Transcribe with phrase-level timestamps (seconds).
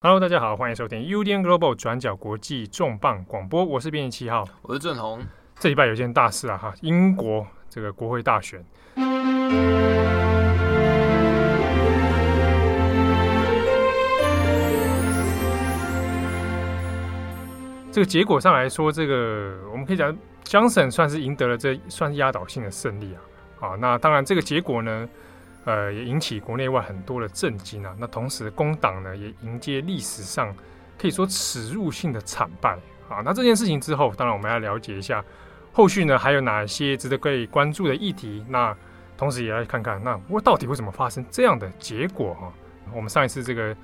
[0.00, 5.20] Hello，大家好，欢迎收听 UDN Global 转角国际重磅广播，我是编辑七号，我是郑红。
[5.58, 8.64] 这礼拜有件大事啊，哈，英国这个国会大选，
[17.90, 23.16] 这个结果上来说，这个我们可以讲，Johnson 算是赢得了这算是压倒性的胜利
[23.58, 25.08] 啊，啊，那当然这个结果呢。
[25.68, 27.94] 呃，也引起国内外很多的震惊啊。
[27.98, 30.54] 那同时，工党呢也迎接历史上
[30.98, 32.70] 可以说耻辱性的惨败
[33.06, 33.20] 啊。
[33.22, 35.22] 那这件事情之后，当然我们要了解一下
[35.70, 38.42] 后续呢还有哪些值得可以关注的议题。
[38.48, 38.74] 那
[39.18, 42.52] 同时也来看看，那我到底为什么发生这样的结果哈、啊？
[42.94, 43.76] 我们上一次这个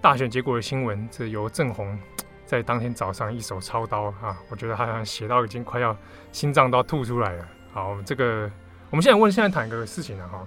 [0.00, 1.98] 大选结果的新闻，这由郑红
[2.46, 5.96] 在当天早上一手操刀啊，我觉得他好像写到已经快要
[6.30, 7.48] 心脏都要吐出来了。
[7.72, 8.48] 好，我们这个
[8.90, 10.46] 我们现在问，现在谈一个事情了哈。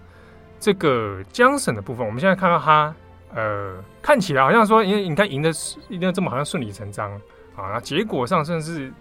[0.60, 2.94] 这个江省的部分，我们现在看到他，
[3.34, 7.12] 呃，看起来好像说，因为你看赢的是一定要这么好像顺理成章
[7.56, 8.92] 啊，结果上算是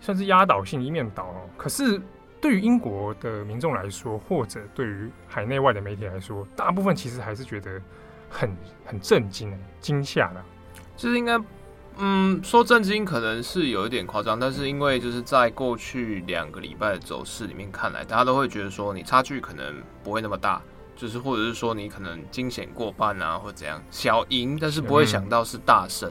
[0.00, 1.34] 算是压倒性一面倒。
[1.56, 2.00] 可是
[2.40, 7.80] 对于英国的民众来说，或者对于海内外的媒体来说，大部分其实还是觉得
[8.28, 10.42] 很很震惊、惊吓的。
[10.96, 11.38] 就是应该，
[11.98, 19.74] 嗯，说震惊可能是有一点夸张，但是因为就是在过去两个礼拜的走势里面看来，大家都会觉得说你差距可能
[20.04, 20.62] 不会那么大。
[21.02, 26.08] 就是，或者是说你可能惊险过半啊，或怎样小赢，但是不会想到是大胜。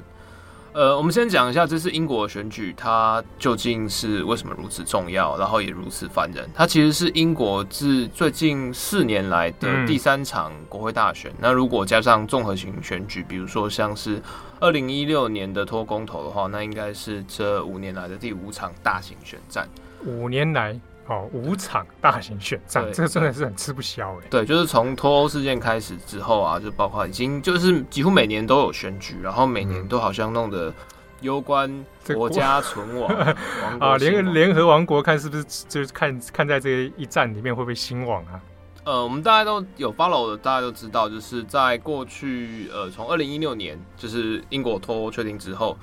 [0.73, 6.45] 呃，我们先讲一下这次英国的选举，它究竟是为什么如此重要，然后也如此烦人。
[6.53, 11.31] 它其实是英国自最近四年来的第三场国会大选。
[11.31, 14.21] 嗯、那如果加上综合型选举，比如说像是
[14.59, 19.69] 二零一六年的脱欧公投的话，那应该是这五年来的第五场大型选战。
[20.03, 20.77] 五年来。
[21.07, 24.27] 哦，五场大型选战，这个真的是很吃不消哎。
[24.29, 30.73] 对，就是从脱欧事件开始之后啊，就包括已经就是几乎每年都有选举，然后每年都好像弄得
[31.21, 31.85] 攸关
[32.15, 38.39] 国家存亡， 亡啊，联联合王国看是不是就是看看在这一战里面会不会兴亡啊？
[38.85, 45.77] 呃，我们大家都有 follow 的，大家都知道，就是在过去呃，从二零一六年就是英国脱欧确定之后。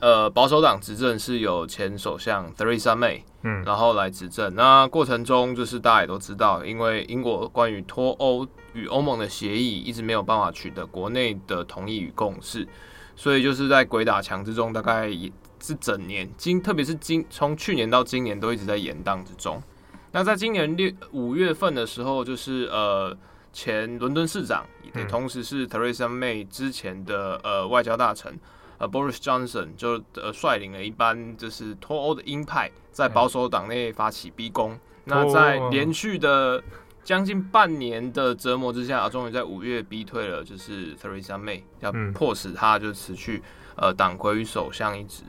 [0.00, 4.52] 呃，保守党执政是有前首相 Theresa May，嗯，然后来执政。
[4.54, 12.66] 那过程中，就是大家也都知道，因为英国关于脱欧与欧盟的协议一直没有办法取得国内的同意与共识，
[13.14, 19.62] 所以就是在鬼打墙之中，大概也是整年，今特别是今从去年到今年都一直在延宕之中。
[20.10, 23.16] 那在今年六五月份的时候，就是呃
[23.52, 28.36] 前伦敦市长，也同时是 Theresa May 之前的呃外交大臣。
[28.78, 34.72] 呃，Boris Johnson 就呃率领了一班就是脱欧的鹰派，在保守党内发起逼宫。
[34.72, 36.62] 嗯、那在连续的
[37.02, 43.42] 将近半年的折磨之下，终于在五月逼退了，就是 Theresa May，要迫使他就辞去
[43.76, 45.24] 呃党魁与首相一职。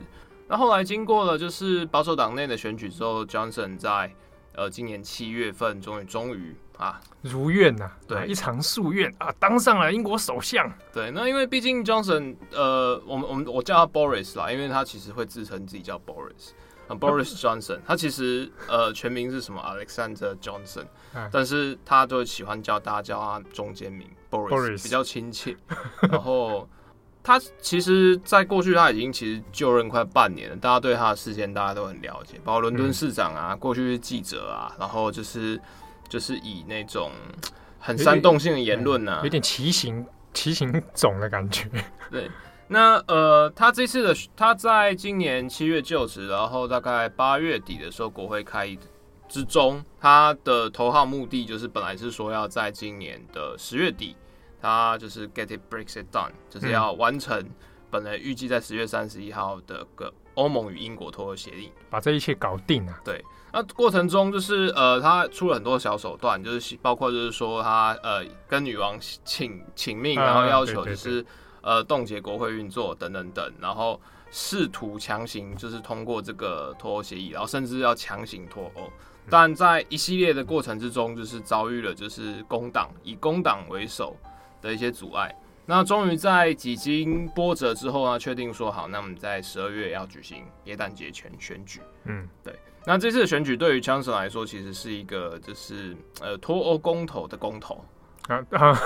[0.48, 4.14] 那后来经过了就是保守党内的选举之后，Johnson 在
[4.54, 6.56] 呃今年七月份终于终于。
[6.80, 10.66] 啊，如愿呐、啊，对、啊，一场夙愿啊，当上了英国首相。
[10.94, 16.52] 对，那因为毕竟 Johnson，呃，我们我们我叫他 Boris 啦，因为他其实会自称自己叫 Boris，
[16.88, 20.86] 啊，Boris Johnson，他其实呃全名是什么？Alexander Johnson，
[21.30, 25.54] 但是他都喜欢叫大家叫他中间名 Boris，比较亲切。
[26.10, 26.66] 然后
[27.22, 35.60] 他其实在过去他已经其实就任快半年了，大家对他的事件大家都很了解，包括伦敦市长啊，过去是记者啊，然后就是。
[36.10, 37.12] 就是以那种
[37.78, 40.04] 很煽动性的言论呢、啊，有点奇形
[40.34, 41.70] 奇形种的感觉。
[42.10, 42.28] 对，
[42.66, 48.76] 那呃，他这次的他在今年七月就职，然后大概八月底的时候国会开议
[49.28, 54.16] 之中，他的头号目的就是本来是说要在今年的十月底，
[54.60, 57.48] 他就是 get it breaks it done，就是要完成
[57.88, 63.00] 本来预计在十月三十一号的个欧盟与英国脱欧协定，把这一切搞定啊。
[63.04, 63.24] 对。
[63.52, 71.24] 那过程中就是呃，他出了很多小手段，就是包括就是说他呃跟女王请请命，然后要求就是
[71.60, 78.88] 呃冻结国会运作等等等，然后试图强行就是通过这个脱欧协议，然后甚至要强行脱欧。
[79.28, 84.16] 但在一系列的过程之中，就是遭遇了就是工党以工党为首
[84.62, 85.34] 的一些阻碍。
[85.66, 91.80] 那终于在几经波折之后呢，确定说好，那我们在十二月要举行耶诞节前选举。
[92.04, 92.58] 嗯，对。
[92.86, 97.84] 那这次的选举对于 Johnson 来说，其实是一个就是呃脱欧公投的公投。
[98.28, 98.78] 啊 啊，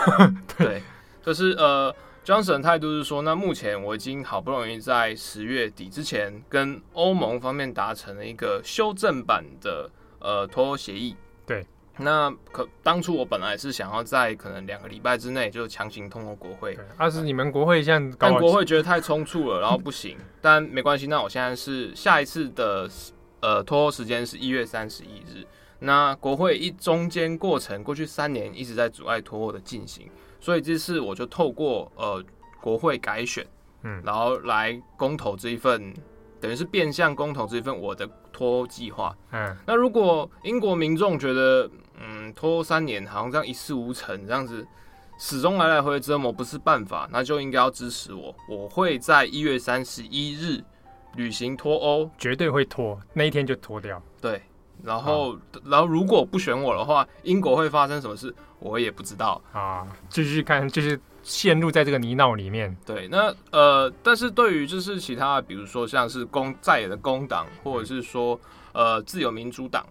[0.56, 0.82] 对，
[1.22, 1.94] 就是呃
[2.24, 11.14] Johnson 态度是说，那目前我已经好不容易在十月底之前跟欧盟方面达成了一个修正版的呃脱欧协议，
[11.44, 11.66] 对，
[11.98, 20.16] 那可当初我本来是想要在可能两个礼拜之内就强行通过国会，但是你们国会现在，但国会觉得太匆促了，然后不行。
[20.40, 22.88] 但没关系，那我现在是下一次的
[23.44, 25.46] 呃脱欧时间是一月三十一日。
[25.80, 30.08] 那国会一中间过程过去三年一直在阻碍脱欧的进行，
[30.40, 32.24] 所以这次我就透过呃
[32.60, 33.46] 国会改选，
[33.82, 35.92] 嗯，然后来公投这一份。
[36.40, 39.16] 等于是变相公投这一份我的脱欧计划。
[39.32, 44.66] 嗯，那如果英国民众觉得，嗯，脱欧三年好像这样一事无成，这样子
[45.18, 48.34] 始终来来回回折磨不是办法，那就应该要支持我。
[48.46, 50.62] 我会在一月三十一日
[51.16, 54.02] 履行脱欧，绝对会脱，那一天就脱掉。
[54.20, 54.42] 对，
[54.82, 59.86] 然后，哦、然后如果不选我的话，英国会发生什么事，我也不知道啊。
[60.08, 61.00] 继续看，就是。
[61.26, 62.76] 陷入在这个泥淖里面。
[62.84, 68.38] 对，那呃，但是对于就是其他，比如说像是工在野的工党，或者是说
[68.74, 69.86] 呃自由民主党，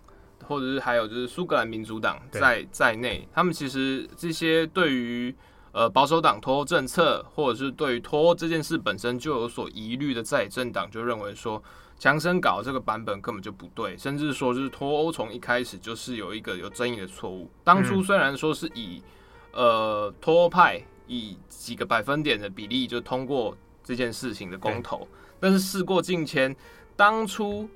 [0.46, 5.34] 或者是还有就是苏格兰民主党在在内，他们其实这些对于
[5.74, 11.62] 呃保守党脱欧政策，或者是对于脱欧这件事本身就有所疑虑的在野政党，就认为说
[12.00, 17.52] 强生搞这个版本根本就不对，甚至说就是脱欧从一开始就是有一个有争议的错误。
[17.66, 19.04] 当初虽然说是以、
[19.52, 20.82] 嗯、呃脱欧派。
[21.06, 25.06] 以几个百分点的比例就通过这件事情的公投，
[25.38, 26.56] 但是事过境迁，
[26.96, 27.70] 当初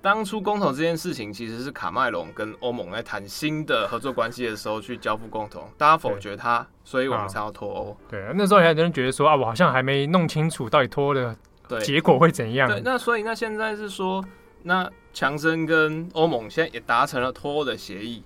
[0.00, 7.96] 当初公投这件事情其实是卡麦隆跟欧盟在谈新的合作关系的时候去交付公投，大家否决他，所以我们才要脱欧。
[8.08, 11.36] 对，那时候还有人觉得说啊，我好像还没弄清楚到底脱的
[11.80, 12.68] 结果会怎样。
[12.68, 14.24] 对，那所以那现在是说，
[14.62, 18.22] 那强森跟欧盟现在也达成了脱欧的协议，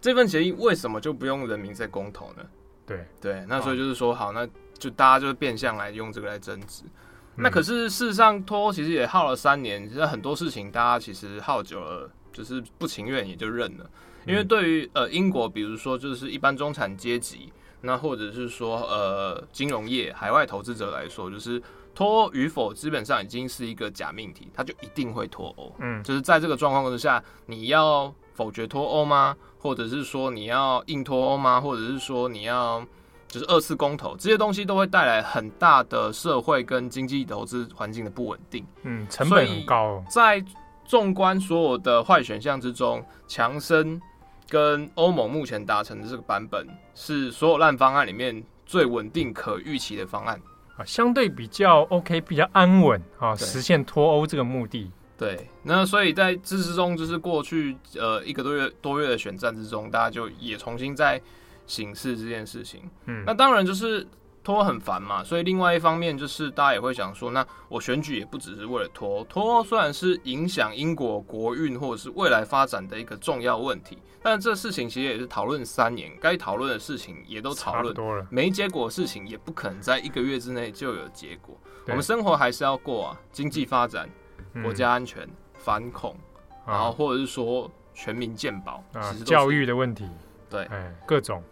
[0.00, 2.44] 这份协议为什么就不用人民在公投呢？
[2.86, 4.46] 对对，那所以就是说，好，那
[4.78, 6.84] 就大家就是变相来用这个来争执。
[7.36, 13.88] 那可是事实上，脱欧其实也耗了三年，其实很多事情大家其实耗久了，就是不情愿也就认了。
[14.26, 17.52] 因为对于呃英国，比如说就是一般中产阶级，
[17.82, 21.62] 那或者是说呃金融业、海外投资者来说，就是
[21.94, 25.72] 脱欧与否基本上已经是一个假命题，他就一定会脱欧。
[25.78, 28.12] 嗯，就是在这个状况之下，你要。
[28.36, 29.34] 否决脱欧吗？
[29.58, 31.58] 或者是说你要硬脱欧吗？
[31.58, 32.86] 或者是说你要
[33.36, 38.64] 就是二次公投，这些东西都会带来很大的社会跟经济投资环境的不稳定。
[38.82, 40.02] 嗯，成本很高。
[40.08, 40.42] 在
[40.86, 44.00] 纵观所有的坏选项之中，强生
[44.48, 50.40] 跟欧盟目前达成的这个版本是所有烂方案里面最稳定可预期的方案
[50.78, 54.90] 啊，相对比较 OK，比较安稳啊，实现脱欧这个目的。
[55.18, 61.20] 对，那所以在支持中，就是过去呃一个多月多月的选战之中，大家就也重新在
[61.66, 62.88] 审视这件事情。
[63.06, 64.06] 嗯，那当然就是
[64.42, 81.58] 拖很烦嘛，所以另外一方面就是大家也会想说，那我选举也不只是为了拖，拖，虽然是影响英国国运或者是未来发展的一个重要问题，但这事情其实也是讨论三年，该讨论的事情也都讨论多了，没结果的事情也不可能在一个月之内就有结果。
[81.88, 84.08] 我们生活还是要过啊，经济发展。
[84.62, 85.28] 国家安全、
[85.58, 86.16] 反恐，
[86.66, 90.08] 嗯、然后或者是说全民健保，啊，教育的问题，
[90.48, 91.42] 对，哎，各种，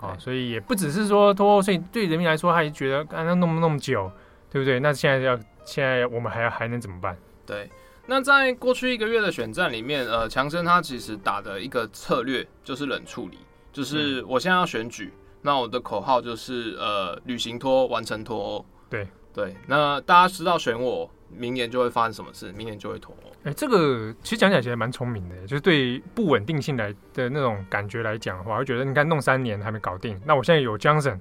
[0.00, 4.10] 啊，所以也不只是说脱欧，所以对人民来说，他也觉得刚刚那么那么久，
[4.50, 4.78] 对不对？
[4.80, 7.16] 那现在要现在我们还要还能怎么办？
[7.44, 7.68] 对，
[8.06, 13.38] 那在过去一个月的选战里面，呃，强生他其实打的一个策略就是冷处理，
[13.72, 21.10] 就是我现在要选举，嗯、那我的口号就是呃，履行脱欧，完成脱欧，对对，那大家知道选我。
[21.30, 22.52] 明年就会发生什么事？
[22.52, 23.32] 明年就会脱欧。
[23.44, 31.18] 哎，这个其实讲起来其实蛮聪明的，就是对不稳定性来的那种感觉来讲的话，我会觉得你看弄三年还没搞定，那我现在有 Johnson，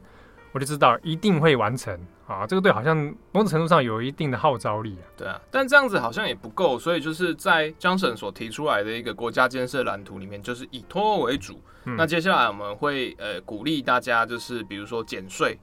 [0.52, 2.48] 我就知道一定会完成啊。
[2.48, 2.98] 这个对好像
[3.32, 5.06] 某种程度上有一定的号召力啊。
[5.18, 11.62] 对啊，但这样子好像也不够，所以就是在 Johnson 所提出来的一个国家建设蓝图里面，就是以脱欧为主。
[11.86, 15.58] 嗯、那接下来我们会呃鼓励大家，就是比如说减税，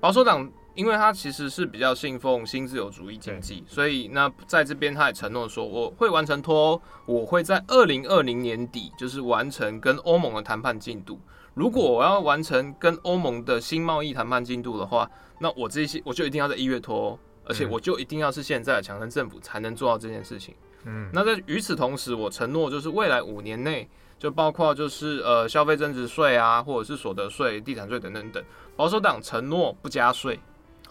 [0.00, 0.48] 保守党。
[0.76, 11.18] 因为他其实是比较信奉新自由主义经济，所以那在这边他也承诺说，我会完成脱欧，我会在二零二零年底就是完成跟欧盟的谈判进度。
[11.54, 20.54] 如果我要完成跟欧盟的新贸易谈判进度的话，那我这些我就一定要在一月脱欧，而且我就一定要是现在的强生政府才能做到这件事情。
[20.84, 28.44] 嗯，那在与此同时，我承诺就是未来五年内，就包括就是呃消费增值税啊，或者是所得税、地产税等等等，
[28.76, 30.38] 保守党承诺不加税。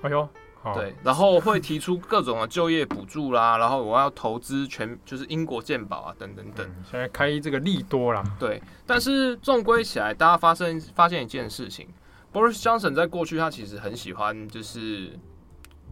[0.06, 0.30] 哎呦，
[0.76, 6.66] 对，然后会提出各种的就业补助啦，然后我要投资全就是英国健保啊，等等等。
[6.90, 8.62] 现在开这个利多啦，对。
[8.86, 11.88] 但是纵归起来，大家发生发现一件事情
[12.32, 15.12] ，Boris Johnson 在过去他其实很喜欢就是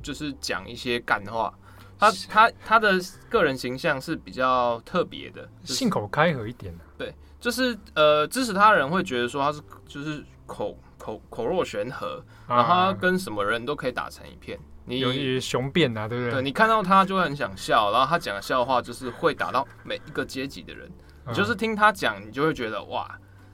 [0.01, 1.53] 就是讲一些干话，
[1.99, 14.57] 他他他的个人形象是比较特别的，就是，信口开河一点，对，就是呃，支持他的人会觉得说他是就是口口口若悬河，啊，然后他跟什么人都可以打成一片。
[14.85, 16.31] 你有一雄辩啊，对不对？
[16.31, 20.89] 对，你看到他就会很想笑，然后他讲的笑话就是会打到每一个阶级的人，
[21.27, 23.09] 你就是听他讲，你就会觉得哇，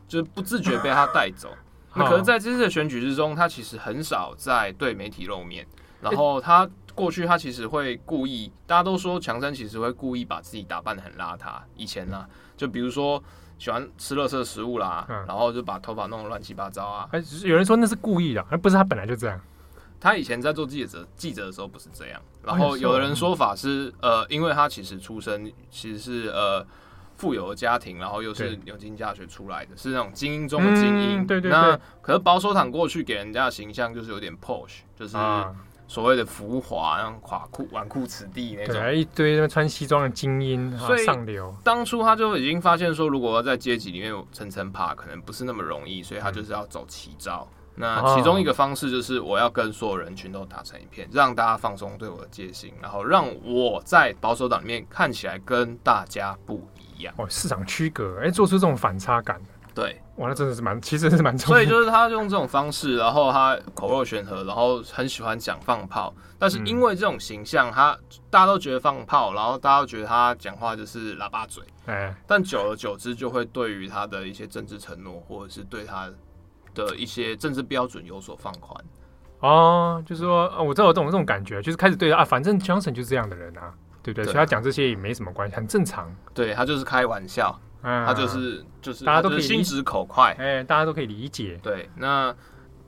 [0.07, 1.49] 就是不自觉被他带走。
[1.95, 5.65] 那可是在这次的选举之中，他其实很少在对媒体露面。
[6.01, 11.59] 然后他过去他其实会故意，大家都说强森其实会故意把自己打扮的很邋遢。
[11.75, 12.25] 以前呢，
[12.55, 13.21] 就比如说
[13.59, 17.07] 喜欢吃垃圾食物啦，然后就把头发弄得乱七八糟啊。
[17.11, 19.39] 哎，有人说那是故意的，而不是他本来就这样。
[19.99, 26.65] 他以前在做记者记者的时候不是这样，然后有的人说法是，呃，因为他其实出身其实是呃
[27.17, 31.21] 富有的家庭，然后又是牛津大学出来的，是那种精英中的精英。
[31.21, 31.51] 嗯、对对对。
[31.51, 35.17] 那可是保守党过去给人家的形象就是有点 posh，就是
[35.89, 38.75] 所谓的浮华，那种垮裤纨绔子弟那种。
[38.75, 41.53] 对，一堆穿西装的精英，所以上流。
[41.63, 47.45] 当初他就已经发现说，如果要在阶级里面层层爬，可能不是那么容易，所以他就是要走奇招。
[47.51, 57.13] 嗯那其中一个方式就是我要跟所有人群都打成一片，让大家放松对我的戒心，然后让我在保守党里面看起来跟大家不一样。
[57.17, 59.39] 哦，市场区隔，哎、欸，做出这种反差感。
[59.79, 61.37] 对，哇，那真的是蛮，其实是蛮。
[61.37, 66.13] 所以就是他用这种方式，然后他口若悬河，然后很喜欢讲放炮。
[66.37, 67.97] 但是因为这种形象，他
[68.29, 71.63] 大家都觉得放炮，然后大家都觉得他讲话就是喇叭嘴。
[71.85, 76.09] 哎，但久而久之，就会对于他的一些政治承诺，或者是对他。
[76.75, 78.85] 的一些政治标准有所放宽
[79.39, 84.23] 哦，就是说，哦，我知道我懂这种感觉，就是开始对啊，反正 Johnson 就是这样的人啊，对不对？
[84.23, 86.15] 对，所以他讲这些也没什么关系，很正常。
[86.31, 91.59] 对，他就是开玩笑，嗯、他就是就是大家都可以心直口快，哎、欸，大家都可以理解。
[91.63, 92.35] 对，那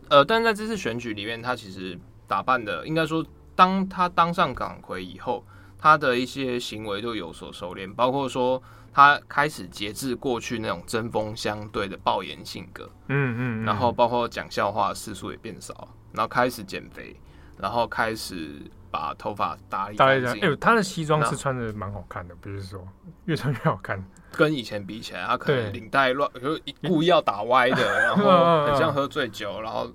[0.09, 5.45] 呃，但在这次选举里面，他其实打扮的，应该说，当他当上港魁以后，
[5.77, 8.61] 他的一些行为就有所收敛，包括说。
[8.93, 17.15] 他开始节制过去那种针锋相对的暴言性格，嗯嗯，然后包括讲笑话次数也变少，然后开始减肥，
[17.57, 20.41] 然后开始把头发打理干净。
[20.41, 22.85] 哎呦，他的西装是穿的蛮好看的，不是说
[23.23, 24.03] 越穿越好看。
[24.31, 29.91] 跟以前比起来，他可能领带乱，就故意要打歪的， 然后很像喝醉酒，然后。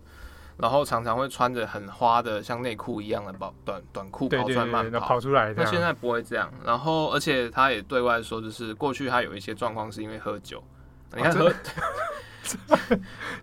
[0.58, 5.52] 然后常常会穿着很花的像内裤一样的短短短裤跑出来慢跑，跑出来。
[5.54, 6.50] 那现在不会这样。
[6.64, 10.64] 然后，而且他也对外说，就是过去他有一些状况是因为喝酒。
[11.14, 11.52] 你看喝，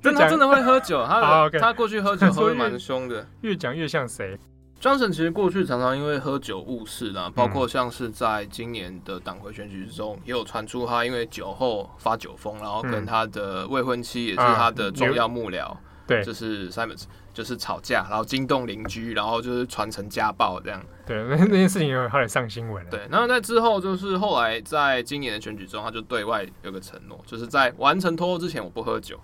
[0.02, 1.06] 真的 真的会喝酒。
[1.06, 3.24] 他 他过去喝酒喝的蛮凶的。
[3.42, 4.36] 越讲越像谁
[4.84, 15.74] ？Johnson 其实过去常常因为喝酒误事啦，包括像是在今年的党魁选举之中，也有传出他因为酒后发酒疯，然后跟他的未婚妻也是他的重要幕僚。
[16.06, 20.84] 对，就是 Simons，就是吵架，然后惊动邻居，然后就是传成家暴这样。
[21.06, 22.92] 对，那那件事情有后来上新闻了。
[22.92, 29.18] 对，然后在之后，就是后来在今年的选举中，他就对外有个承诺，就是在完成脱欧之前，我不喝酒。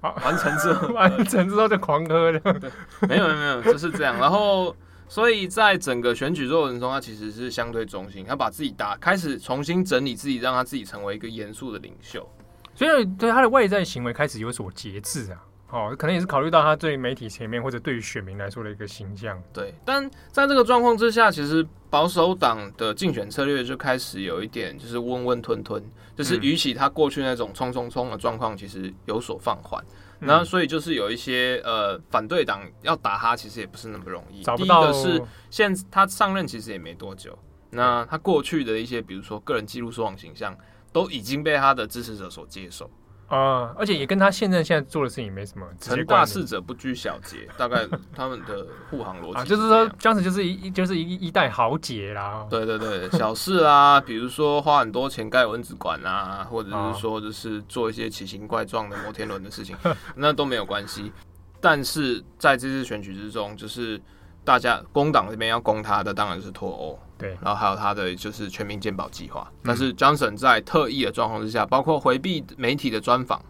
[0.00, 2.40] 好，完成之后， 完成之后就狂喝了。
[2.58, 2.70] 对，
[3.08, 4.16] 没有没有没有，就是这样。
[4.18, 4.74] 然后，
[5.08, 12.28] 所以在整个选举过程中，他其实是相对中心，他把自己打开始重新整理自己，让他自己成为一个严肃的领袖。
[12.74, 15.44] 所以，对他的外在行为开始有所节制啊。
[15.70, 19.38] 哦，可能也是考虑到他对媒体前面或者对于选民来说的一个形象。
[19.52, 25.82] 对，但在这个状况之下，其实保守党的竞选策略就开始有一点就是温温吞吞，
[26.16, 29.84] 就是与其他过去那种冲冲冲的状况，其实有所放缓。
[29.84, 34.42] 那、嗯、所以就是有一些呃反对党要打他，其实也不是那么容易。
[34.42, 34.90] 找不到。
[34.90, 37.38] 第一个是现他上任其实也没多久，
[37.70, 40.56] 那他过去的一些比如说个人记录说谎形象，
[40.92, 42.90] 都已经被他的支持者所接受。
[43.28, 45.66] 啊，而且也跟他现在现在做的事情没什么。
[45.78, 52.46] 成大事者不拘小节，大概他们的护航逻辑、啊、就是说，当时就是一就是一一代豪杰啦。
[52.48, 59.76] 对对对，小事啊，比如说花很多钱盖蚊子馆啊，或者是说就是做一些奇形怪状的摩天轮的事情，
[60.16, 61.12] 那都没有关系。
[61.60, 64.00] 但是在这次选举之中，就是
[64.42, 66.98] 大家工党这边要攻他的，当然是脱欧。
[67.18, 73.42] 对，然后还有他的就是全民健保计划，但是 Johnson 在特意的状况之下，包括回避媒体的专访，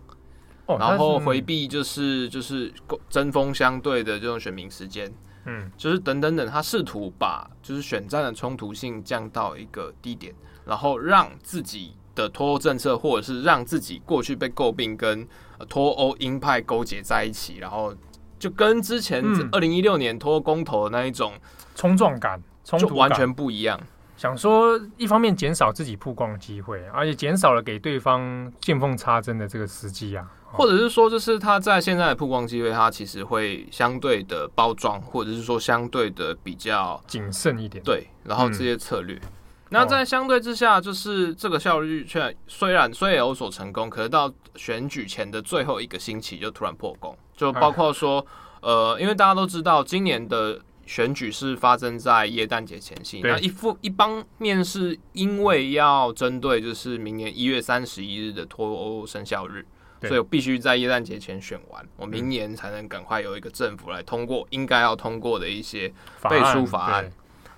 [0.66, 2.72] 然后回避就是就是
[3.10, 5.12] 针锋相对的这种选民时间，
[5.44, 10.34] 嗯，就是等等等，他试图把就是选战的冲突性降到一个低点，
[10.64, 15.28] 然后让自己的脱欧政策，或者是让自己过去被诟病跟
[15.68, 17.94] 脱欧鹰派勾结在一起，然后
[18.38, 19.22] 就跟之前
[19.52, 21.34] 二零一六年脱欧公投的那一种
[21.74, 22.42] 冲撞感。
[22.76, 23.80] 就完全不一样，
[24.16, 30.28] 想说一方面减少自己曝光的机会，而且减少了给对方见缝插针的这个时机啊。
[30.50, 37.84] 或者是说，就是他在现在的曝光机会，他其实会相对的包装，或者是说相对的比较谨慎一点。
[37.84, 39.16] 对，然后这些策略。
[39.16, 39.32] 嗯
[39.70, 48.26] 那在相对之下，就是这个效率却虽然虽然有所成功，可是到选举前的最后一个星期就突然破功，就包括说，
[48.62, 50.58] 呃，因为大家都知道今年的
[50.88, 59.66] 选举是发生在耶诞节前夕，那一副一方面是因为要针对就是明年一月三十一日的脱欧生效日，
[60.00, 65.92] 所以我必须在耶诞节前选完，我明年才能赶快有一个政府来通过应该要通过的一些
[66.22, 67.12] 背书法案。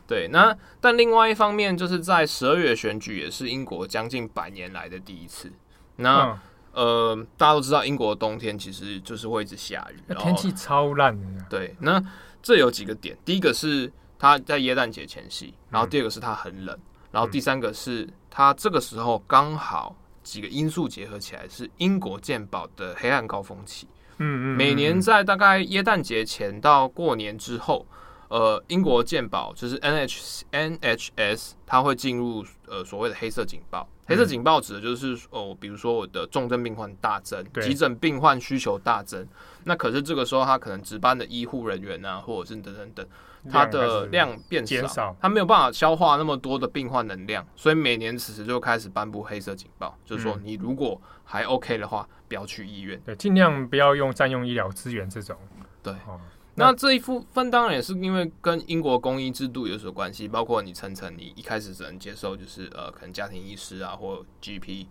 [0.08, 5.52] 对，那但另外一方面，就是在十二月选举也是英国将近百年来的第一次。
[5.94, 6.36] 那、
[6.72, 11.46] 嗯、呃，大家都知道，英国的冬天其实就是会一直下雨，天气超烂的。
[11.48, 12.02] 对，那
[12.42, 16.78] 这有几个点，第一个是它在耶诞节前夕，然后第二个是它很冷，
[17.10, 23.86] 然后第三个是它这个时候刚好几个因素结合起来，是英国健保的黑暗高峰期。
[24.18, 27.86] 嗯嗯，每年在大概耶诞节前到过年之后。
[28.30, 33.88] 呃，英国健保就是 NH NHS，它会进入呃所谓的黑色警报。
[34.06, 39.26] 黑色警报指的就是哦、呃，比如说我的重症病患大增，急诊病患需求大增。
[39.64, 43.06] 那可是这个时候，他可能值班的医护人员啊，或者是等等等，
[43.50, 55.36] 他的量变少，他没有办法消化那么多的病患能量，所以每年此时就开始颁布黑色警报，就是说你如果还 OK 的话，不要去医院，对，尽量不要用占用医疗资源这种，
[55.82, 55.92] 对。
[56.06, 56.20] 哦。
[56.56, 64.86] 那这一部分当然也是因为跟英国公医制度有所关系，包括你层层，你一开始只能接受就是呃可能家庭医师啊或 GP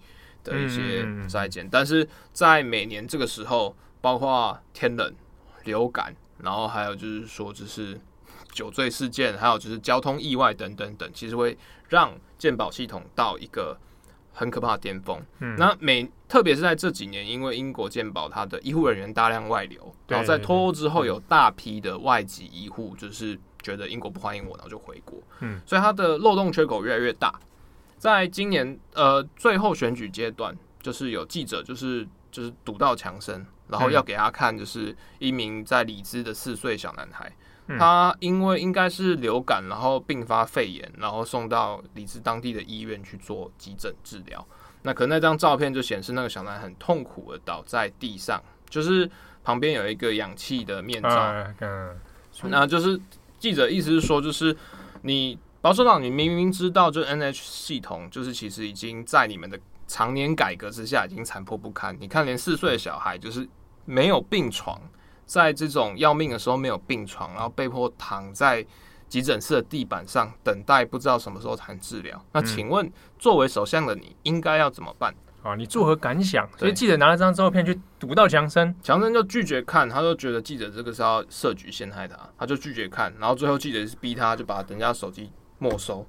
[0.50, 5.13] 的一些筛检，但是在每年这个时候，包括天冷、
[5.63, 8.00] 流感，然后还有就是说就是
[8.51, 13.77] 酒醉事件，还有就是交通意外等等等，其实会让健保系统到一个。
[14.32, 15.22] 很可怕的巅峰。
[15.39, 25.20] 嗯，那每特别是在这几年，因为英国健保它的医护人员大量外流，然后在脱欧之后有大批的外籍医护，就是觉得英国不欢迎我，然后就回国。
[25.41, 27.38] 嗯，所以它的漏洞缺口越来越大。
[28.00, 37.32] 在今年呃最后选举阶段，就是有记者就是就是堵到强生，然后要给他看，就是一名在里兹的四岁小男孩。
[37.77, 44.44] 他因为应该是流感，然后并发肺炎，然后送到里兹当地的医院去做急诊治疗。
[44.81, 49.07] 那可能那张照片就显示那个小男孩很痛苦的倒在地上，就是
[49.44, 51.09] 旁边有一个氧气的面罩。
[52.46, 53.00] 那就是
[53.38, 54.57] 记者意思是说，就是
[55.03, 61.95] 你保守党，你明明知道，就 NH 系统就是其实已经在你们的常年改革之下已经残破不堪。
[62.00, 63.48] 你看，连四岁的小孩就是
[63.85, 64.81] 没有病床。
[65.25, 68.65] 在这种要命的时候没有病床，然后被迫躺在
[69.07, 72.19] 急诊室的地板上等待，不知道什么时候才能治疗。
[72.31, 75.13] 那请问，作为首相的你应该要怎么办？
[75.43, 76.50] 啊，你作何感想？
[76.57, 83.13] 所以记者拿了张照片去读到强生，强生就拒绝看，他就觉得记者这个是要设局陷害他，他就拒绝看。
[83.19, 86.07] 然后最后记者是逼他，就把人家手机没收。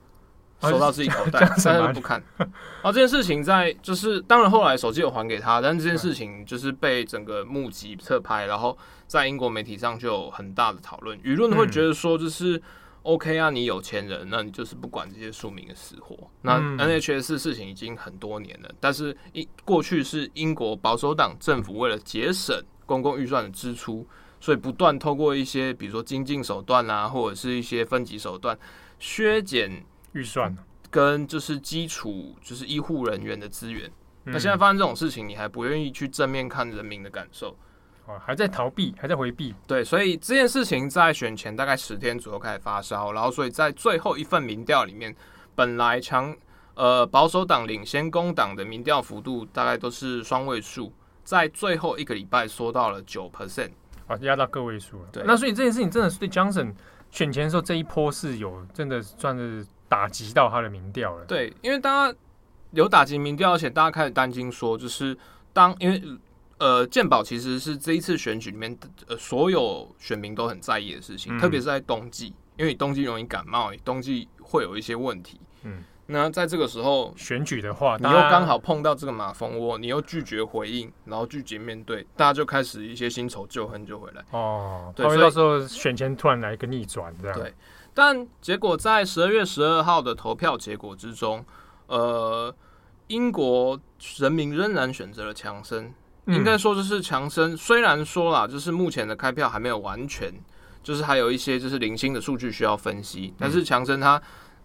[0.62, 2.22] 收到自己口袋，但是不看。
[2.36, 2.50] 然
[2.82, 11.18] 后这件事情在就是，当然后来手机有还给他，但是这件事情就是被整个目击侧拍，然后在英国媒体上就有很大的讨论。
[11.20, 12.60] 舆论会觉得说，就是
[13.04, 16.14] OK 啊，你有钱人，那你就是不管这些庶民的死活。
[16.42, 24.06] 那 NHS 事情已经很多年了，但是英过去是英国保守党政府为了节省公共预算的支出，
[24.38, 28.54] 所以不断透过一些比如说经济手段啊，或者是一些分级手段
[29.00, 29.84] 削减。
[30.12, 30.52] 预算
[30.90, 33.88] 跟就是基础就是医护人员的资源，
[34.24, 37.56] 嗯，那现在发生这种事情，你还不愿意去正面看人民的感受，
[38.18, 39.54] 还在逃避，还在回避。
[39.68, 45.14] 对，所以这件事情在选前大概十天左右开始发烧，然后所以在最后一份民调里面，
[45.54, 46.36] 本来强
[46.74, 53.70] 呃保守党领先工党的民调幅度大概都是双位数，在最后一个礼拜缩到了九 percent，
[54.08, 55.08] 啊，压到个位数了。
[55.12, 56.74] 对，那所以这件事情真的是对 Johnson
[57.10, 59.66] 选前的时候这一波是有真的算是。
[59.90, 61.24] 打击到他的民调了。
[61.24, 62.16] 对，因为大家
[62.70, 65.18] 有打击民调，而且大家开始担心说，就是
[65.52, 66.00] 当因为
[66.58, 75.40] 呃，健保其实是这一次选举里面呃所有选民都很在意的事情，嗯、特别是在冬季，因为你冬季容易感冒，你冬季会有一些问题。
[75.64, 84.24] 嗯，那在这个时候选举的话，你又刚好碰到这个马蜂窝，你又拒绝回应，然后拒绝面对，大家就开始一些新仇旧恨就回来。
[84.30, 87.54] 哦，对，所以到时候选前突然来一个逆转，这样对。
[87.94, 91.44] 但结果在十二月十二号的投票结果之中，
[91.86, 92.54] 呃，
[93.08, 93.80] 英国
[94.18, 95.92] 人民仍然选择了强生。
[96.26, 100.32] 应该说，就是强生虽然说啦，就是目前的开票还没有完全，
[100.80, 103.34] 就是还有一些就是零星的数据需要分析。
[103.36, 104.20] 但是强生他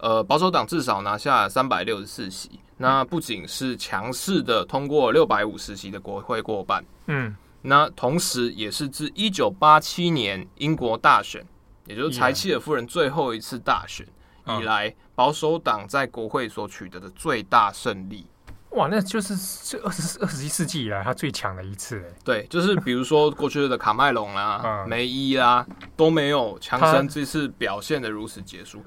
[0.05, 11.43] 呃，保守党至少拿下三百六十四席，那不仅是强势的通过六百五十席的国会过半，嗯，那同时也是自一九八七年英国大选，
[11.87, 14.05] 也就是柴契尔夫人最后一次大选
[14.45, 18.27] 以来，保守党在国会所取得的最大胜利。
[18.73, 22.13] 哇，那就是这二十二十一世纪以来他最强的一次哎。
[22.23, 25.65] 对，就是比如说过去的卡麦隆啦、 梅伊啦
[25.97, 28.83] 都没有强森这次表现的如此杰出，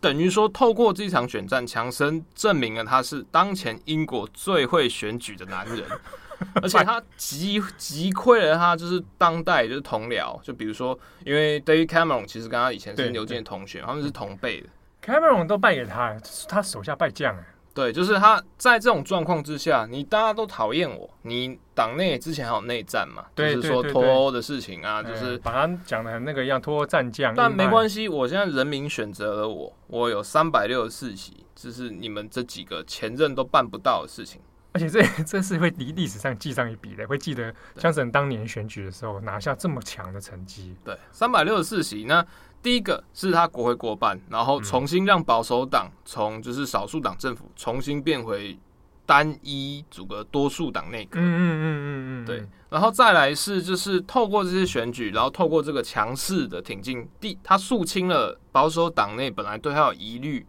[0.00, 5.84] 等于说透过这场选战，强生证明了他是当前英国最会选举的男人，
[6.62, 14.68] 而且他击击溃了他就是当代就是同僚，就比如说因为 David Cameron 其实跟他以前是牛津的同学，他们是同辈的
[15.04, 16.16] ，Cameron 都败给他，
[16.48, 17.44] 他手下败将哎。
[17.80, 23.24] 对，就是他在这种状况之下，你大家都讨厌我，你党内之前还有内战嘛？
[23.34, 27.34] 对，就是说脱欧的事情啊，就是把他讲的那个样，脱欧战将。
[27.34, 34.42] 但没关系，我现在人民选择了我，我有三百六十四席，这是你们这几个前任都办不到的事情。
[34.72, 40.76] 而且这 这是会离历史上记上一笔的，会记得江省当年选举的时候拿下这么强的成绩。
[40.84, 42.22] 对，三百六十四席那。
[42.62, 48.58] 第一个是他国会过半，然后重新让保守党从就是少数党政府重新变回
[49.06, 51.18] 单一组个多数党内阁。
[51.18, 52.46] 嗯嗯嗯嗯嗯，对。
[52.68, 60.46] 然后再来是就是透过这些选举，然后透过这个强势的挺进，第他肃清了保守党内本来对他有疑虑，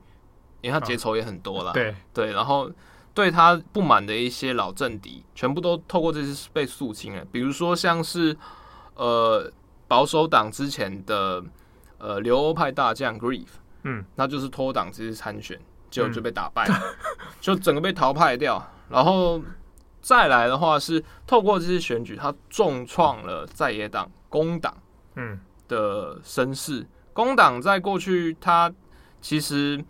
[0.59, 1.71] 因为他结仇也很多了。
[1.71, 2.69] 对对，然后
[3.13, 7.25] 对他不满的一些老政敌，全部都透过这些被肃清了。
[7.31, 8.35] 比如说像是
[8.95, 9.49] 呃
[9.87, 11.41] 保守党之前的。
[12.01, 13.45] 呃，留欧派大将 Grieve，
[13.83, 15.59] 嗯，那就是脱党这次参选，
[15.91, 18.59] 结果就被打败了，嗯、 就整个被淘汰掉。
[18.89, 19.39] 然后
[20.01, 24.75] 再来的话是透过这次选举，他重创了在野党工党，
[25.15, 26.83] 嗯的声势。
[27.13, 28.73] 工党在过去，他
[29.21, 29.83] 其实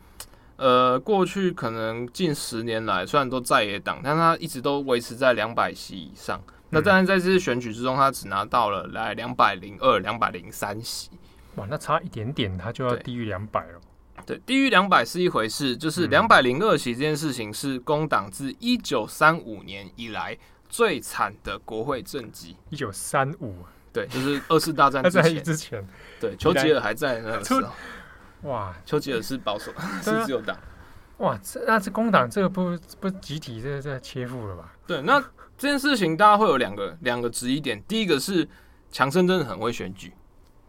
[0.58, 6.38] 呃过去可能近十年来，虽然都在野党，但他一直都维持在两百席以上。
[6.46, 11.10] 嗯、那当然在这次选举之中，他只拿到了来两百零二、两百零三席。
[11.56, 13.82] 哇，那差一点点，他就要低于两百了。
[14.26, 20.38] 对，低于两百是一回事，就是两百零二席这件事情是工党自一九三五年以来
[20.70, 22.56] 最惨的国会政绩。
[22.70, 23.56] 一九三五，
[23.92, 25.44] 对，就是二次大战 之前。
[25.44, 25.88] 之前，
[26.20, 27.70] 对，丘吉尔还在那个时候。
[28.44, 30.58] 哇，丘吉尔是保守，是自由党。
[31.18, 34.74] 哇，这那这工党这个不不集体这这切腹了吧？
[34.88, 35.20] 对，那
[35.58, 38.48] 这件事情大家会有两个两个质疑点，第一个是
[38.92, 40.14] 强生真的很会选举。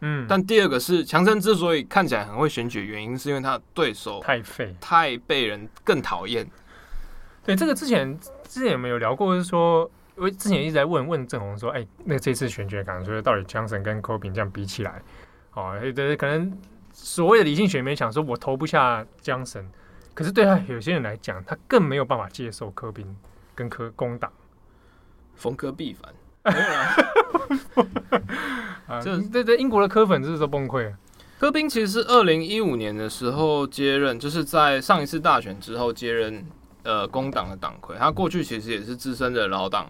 [0.05, 6.45] 嗯，但第二个是强森之所以看起来很会选举，原因是因为他的对手太废，太被人更讨厌。
[7.45, 9.37] 对，这个之前之前有没有聊过？
[9.37, 15.01] 是说，因为之前一直在问问郑红说，哎、欸，那这次选举感觉到底强森跟科比这样比起来，
[15.55, 16.53] 哦，对，可能
[16.93, 19.65] 所谓的理性选民想说，我投不下江神，
[20.15, 23.07] 可是对他有些人来讲，他更没有办法接受科比
[23.55, 24.33] 跟科工党，
[25.37, 26.13] 逢科必反。
[26.45, 26.59] 没有
[28.89, 30.97] 啦，就对对，英国的科粉真是都崩溃了。
[31.39, 36.45] 柯宾其实是二零一五年的时候接任，就是在上一次大选之后接任
[36.83, 37.97] 呃工党的党魁。
[37.99, 39.89] 他过去其实也是资深的老党，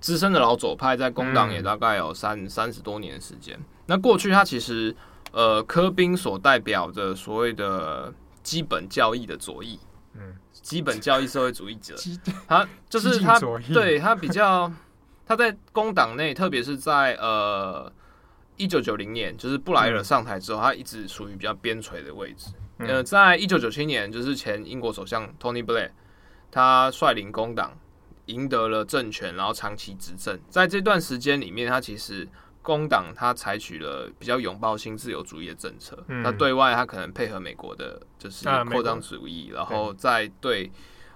[0.00, 3.58] 资深的老左派，在工党也大概有三三十多年的时间。
[3.86, 4.94] 那过去他其实
[5.32, 9.78] 呃科宾所代表的所谓的基本教义的左翼，
[10.14, 11.94] 嗯，基本教义社会主义者，
[12.46, 13.38] 他就是他
[13.72, 14.70] 对他比较。
[15.30, 17.88] 他在工党内，特别是在呃
[18.56, 22.50] 一九九零年，就是布莱尔上台之后，他一直属于比较边陲的位置。
[22.78, 25.90] 呃，在一九九七年，就是前英国首相 Tony Blair，
[26.50, 27.78] 他率领工党
[28.26, 30.36] 赢得了政权，然后长期执政。
[30.48, 32.26] 在这段时间里面，他其实
[32.60, 35.96] 工党他采取了比较拥抱新自由主义的政策。
[36.08, 40.68] 那对外他可能配合美国的，就是扩张主义，然后在对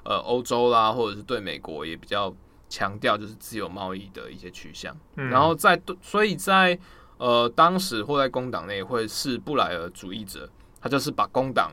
[0.04, 2.32] 呃欧洲啦，或者是对美国也比较。
[2.74, 6.76] 强调就是自由贸易的一些趋向，嗯、然后在所以在
[7.18, 11.72] 呃当时或在工党内会是布莱尔主义者，他就是把工党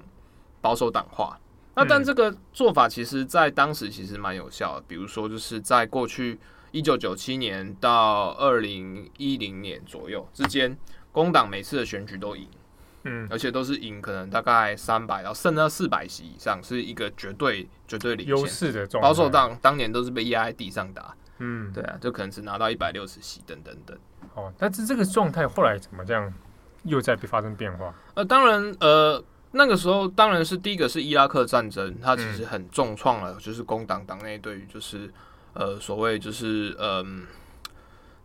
[0.61, 1.39] 保守党化。
[1.73, 6.39] 那但这个做法其实在当时其实蛮有效的，比如说就是在过去
[6.71, 10.77] 一九九七年到二零一零年左右之间，
[11.11, 12.47] 工党每次的选举都赢。
[13.03, 19.07] 嗯，而且都是赢，可能大概三百到甚至四百席以上，是一个绝对绝对领先优势的状态。
[19.07, 23.97] 保守党当年都是被压在地上打，嗯，对啊，就可能只拿到一百六十席等等等。
[24.35, 26.31] 哦，但是这个状态后来怎么这样
[26.83, 27.93] 又在发生变化？
[28.13, 35.11] 呃，当然，呃，那个时候当然是第一个是伊拉克战争，它其实很重创了，就是工党党内对于就是
[35.53, 37.25] 呃所谓就是嗯。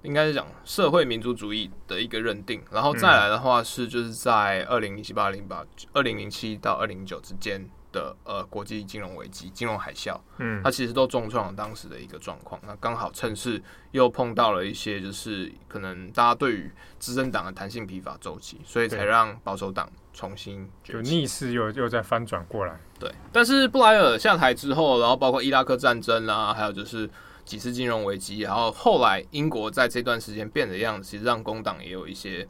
[0.06, 7.68] 应该是讲社会民族主义的一个认定，然后再来的话是就是在二零零七八零八二零零七到二零零九之间。
[7.92, 12.60] 的呃，国际金融危机、金融海啸，嗯，它其实都重创了当时的一个状况。
[12.66, 22.78] 那刚好趁势又碰到了一些，就是可能大家对于执政党的弹性疲乏周期，所以才让保守党重新就逆势又又再翻转过来。
[22.98, 27.08] 对，但是布莱尔下台之后，然后包括伊拉克战争啦、啊，还有就是
[27.46, 32.46] 几次金融危机，然后后来英国在这段时间变的样子，其实让工党也有一些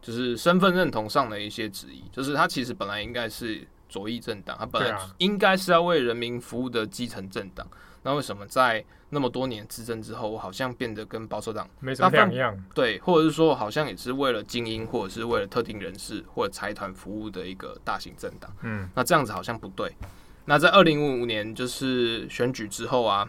[0.00, 3.66] 就是身份认同上的一些质疑，就是他其实本来应该是。
[3.88, 7.64] 左翼政党，他本来应该是要为人民服务的基层政党，
[8.02, 12.64] 那为什么在那么多年执政之后，我好像变得跟保守党没什么两样？
[12.74, 18.52] 对，或者是说，好像也是为了精英，或者是为了特定人士或者财团服务的一个大型政党。
[18.62, 19.94] 嗯，那这样子好像不对。
[20.46, 23.26] 那在二零五五年就是选举之后啊，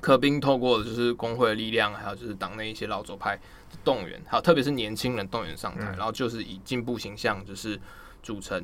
[0.00, 7.78] 柯宾透过就是工会的力量，还有就是党内一些老左派的动员，还有特别是年轻人动员上台，嗯、然后就是以进步形象就是
[8.22, 8.62] 组成。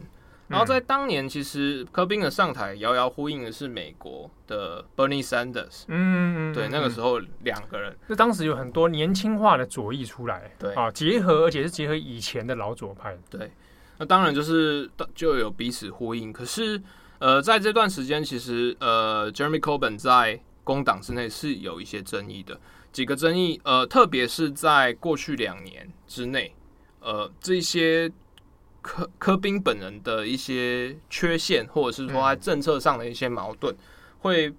[0.48, 5.84] 然后在当年，其实柯宾的上台遥遥呼应的是美国的 Bernie Sanders。
[5.86, 13.16] 嗯，对，那个时候两个人，那当时有很多年轻化的左翼出来，对啊，结合，而且是结合以前的老左派。
[13.30, 13.50] 对，
[13.96, 16.30] 那当然就是就有彼此呼应。
[16.30, 16.82] 可是，
[17.18, 22.60] 呃，在这段时间，其实呃，Jeremy Corbyn 在工党之内是有一些争议的，
[22.92, 26.54] 几个争议，呃，特别是在过去两年之内，
[27.00, 28.12] 呃，这些。
[28.84, 33.72] 科科宾本人的一些缺陷，或者是说在政策上的一些矛盾，
[34.18, 34.52] 会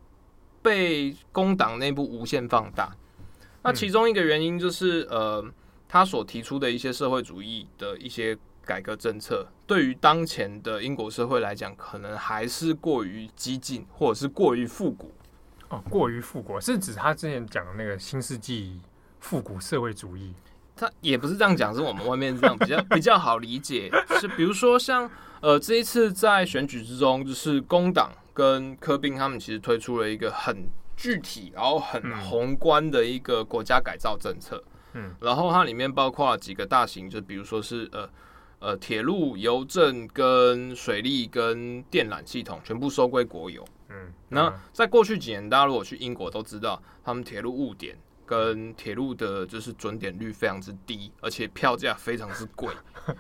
[0.62, 2.96] 被工党内部无限放大。
[3.64, 5.44] 那其中一个原因就是，呃，
[5.90, 15.12] 他所提出的一些社会主义的一些改革政策，对于当前的英国社会来讲，可能还是过于激进，或者是过于复古。
[15.74, 18.80] 哦，过于复古是指他之前讲的那个新世纪
[19.20, 20.34] 复古社会主义。
[20.76, 23.92] 他也不是这样讲，是我们外面这样比较比较好理解。
[24.20, 25.10] 是比如说像
[25.40, 34.64] 呃这一次在选举之中，就是工党跟柯宾他们其实推出了一个很具体然后很宏观的一个国家改造政策。
[34.94, 38.10] 嗯，然后它里面包括了几个大型，就比如说是呃
[38.60, 43.64] 呃铁路、邮政跟水利跟电缆系统全部收归国有。
[43.94, 47.96] 嗯，那在过去几年，大家如果去英国都知道，他们铁路误点。
[48.26, 52.74] 跟铁路的就是准点率非常之低，而且票价非常之贵。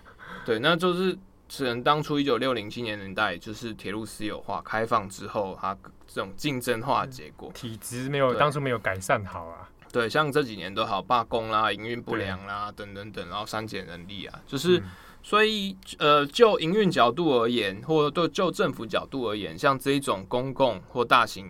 [0.46, 1.16] 对，那就是
[1.50, 9.70] 只能当初一九六零七年年代，就是铁路私有化开放之后，它这种竞争化的结果，体质没有当初没有改善好啊。
[9.92, 14.84] 对，像这几年都好罢工啦、营运不良啦等等等，然后删减人力啊，就是、嗯、
[15.24, 21.50] 所以呃，就营运角度而言，或者对就政府角度而言，像这一种公共或大型。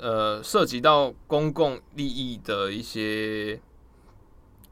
[0.00, 3.60] 呃，涉及到公共利益的一些，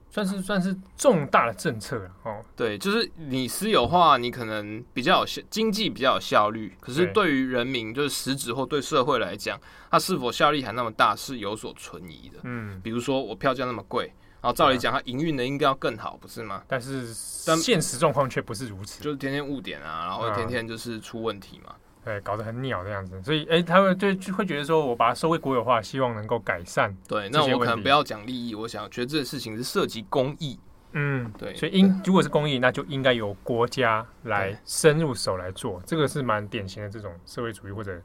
[0.08, 2.44] 算是算是重大的政策了哦。
[2.54, 6.72] 对，就是你私有化，你可能比较有效，经济比较有效率。
[6.78, 12.38] 可是对于人民，就是实质或对社会来讲，它是否效力还那么大，是有所存疑的。
[12.44, 14.12] 嗯，比如说我票价那么贵，
[14.46, 16.62] 然后照理讲，它营运的应该要更好，不是吗？
[16.68, 17.12] 但是
[17.44, 21.74] 但现实状况却不是如此，就是天天误点啊，然后天天就是出问题嘛。
[22.04, 26.96] 对，搞得很鸟的样子，所以哎、欸，他们就就会觉得说，我把它收归国有化，希望能够改善。
[27.08, 30.56] 对，那我可能不要讲利益，我想觉得这个事情是涉及公益。
[30.92, 38.00] 嗯，对，所以应如果是公益，那就应该由国家来深入手来做，这个是蛮典型的这种社会主义或者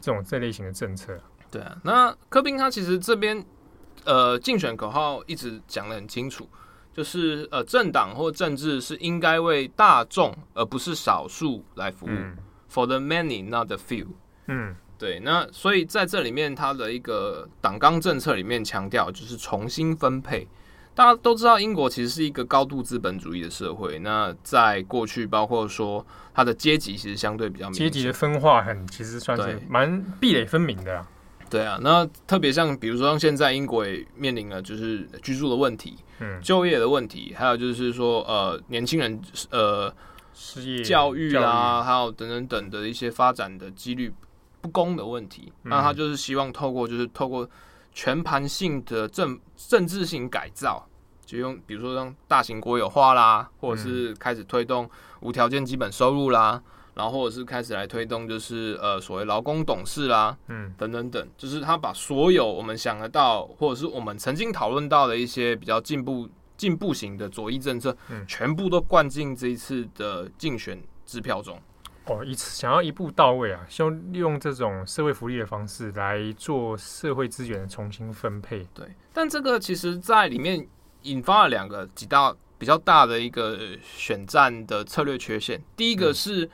[0.00, 1.20] 这种这类型的政策。
[1.50, 3.44] 对啊，那柯宾他其实这边
[4.04, 6.48] 呃竞选口号一直讲的很清楚，
[6.92, 12.10] 就是呃政党或政治是应该为大众而不是少数来服务。
[12.10, 12.36] 嗯
[12.74, 14.06] For the many, not the few。
[14.46, 15.20] 嗯，对。
[15.20, 20.48] 那所以在这里面，它的一个党纲政策里面强调就是重新分配。
[20.94, 23.98] 大家都知道，英国其实是一个高度资本主义的社会。
[23.98, 31.06] 那在过去，包括说它的阶级其实相对比较阶级的分化很其实算是蛮壁垒分明的啊。
[31.52, 39.94] 对啊，那特别像比如说像现在英国也面临了就是居住的问题，嗯，就业的问题，还有就是说呃年轻人呃。
[40.34, 41.84] 失业、教育啊，育。
[41.84, 44.10] 还有等等等的一些发展的几率
[44.62, 47.46] 不公的问题，嗯、那他就是希望透过就是透过
[47.92, 50.88] 全盘性的政政治性改造，
[51.26, 54.88] 就用比如说让大型国有化啦，或者是开始推动
[55.20, 56.62] 无条件基本收入啦，
[56.94, 66.28] 然后或者是开始来推动就是呃所谓劳工董事啦，嗯，等等等，就是他把所有我们想得到或者是我们曾经讨论到的一些比较进步。
[66.54, 71.60] 进步型的左翼政策，全部都灌进这一次的竞选支票中。
[72.06, 78.64] 哦，一次想要一步到位啊，希望利用这种社会福利的方式来做社会资源的重新分配。
[78.72, 80.64] 对，但这个其实在里面
[81.02, 85.60] 引发了两个几大比较大的一个选战的策略缺陷。
[85.74, 86.50] 第一个是、嗯、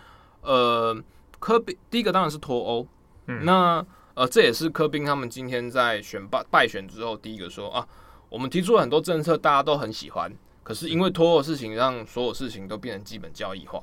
[0.48, 0.96] 呃
[1.38, 2.87] 科比，第一个当然是脱欧。
[3.26, 3.84] 嗯，那
[4.14, 7.87] 呃这也是科宾他们今天在选败败选之后第一个说啊，
[8.30, 10.32] 我们提出了很多政策，大家都很喜欢，
[10.62, 13.82] 可是因为脱欧的事情，让所有事情都变成基本交易化。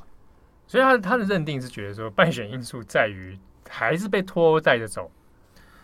[0.65, 3.37] 所以他他的认定是觉得说，败选因素在于
[3.69, 5.11] 还是被脱欧带着走。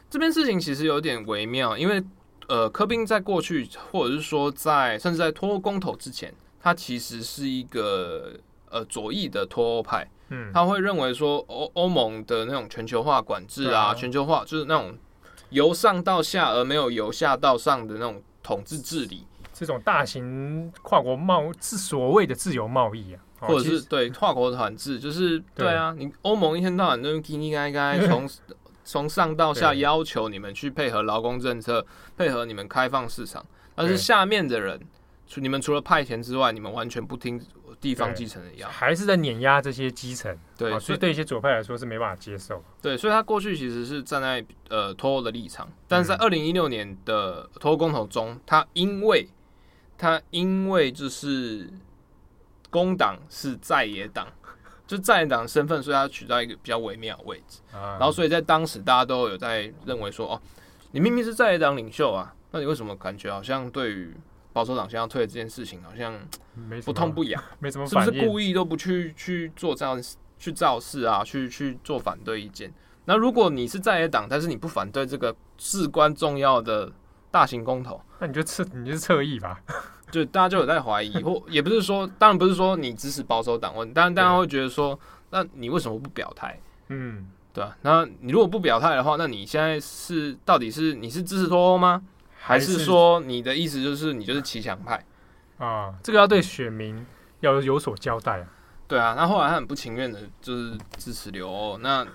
[0.10, 2.04] 这边事情其实有点微妙，因为
[2.48, 8.34] 呃，柯宾在过去或者是说在甚至在脱欧公投之前，他其实是一个
[8.70, 10.10] 呃左翼的脱欧派。
[10.32, 13.94] 嗯，他会认为说欧欧盟的那种全球化管制啊，啊。
[13.94, 14.98] 全球化就是那种
[15.52, 23.22] 由上到下而没有由下到上的那种统治治理，这种大型跨国贸是所谓的自由贸易啊。
[23.44, 25.68] 或者是对跨国团制，就是对。
[25.68, 28.30] 啊，你欧盟一天到晚都叽叽该该， 从
[28.86, 31.84] 从上到下要求你们去配合劳工政策，
[32.16, 34.80] 配合你们开放市场，但是下面的人，
[35.26, 37.42] 除你们除了派钱之外，你们完全不听
[37.82, 40.38] 地方基层的要，还是在碾压这些基层。
[40.58, 42.64] 对，所以对一些左派来说是没办法接受。
[42.82, 49.28] 对，所以他过去其实是站在呃脱欧的立场，但是在二零一六年的脱欧公投中，他因为
[49.98, 51.70] 他因为就是。
[52.74, 54.26] 工党是在野党，
[54.88, 57.60] 就在野党身份，所以他取到一个比较微妙的位置。
[57.74, 60.42] 然后，所以在当时，大家都有在认为说，哦，
[60.92, 64.16] 你明明是在野党领袖啊，那你为什么感觉好像对于
[64.54, 66.14] 保守党现在要退的这件事情，好像
[66.84, 67.42] 不痛不痒？
[67.60, 70.02] 没什么，是不是故意都不去去做这样
[70.38, 71.24] 去造势啊？
[71.24, 72.74] 去去做反对意见？
[73.06, 76.92] 那如果你是在野党，但是你不反对这个至关重要的
[77.32, 79.60] 大型公投，那你就侧你就是侧翼吧。
[80.12, 86.60] 就大家就有在怀疑， 或也不是说，当然不是说你支持保守党，问，当然大家会觉得说，那你为什么不表态？
[86.90, 92.02] 嗯，对啊，那你如果不表态的话，那你现在是到底是你是支持脱欧吗？
[92.42, 95.06] 还是说你的意思就是你就是骑墙派
[95.58, 95.94] 啊？
[96.04, 97.06] 这个要对选民
[97.42, 98.48] 要有所交代啊。
[98.88, 101.78] 对啊，那后来他很不情愿的，就是支持留欧。
[101.78, 102.06] 那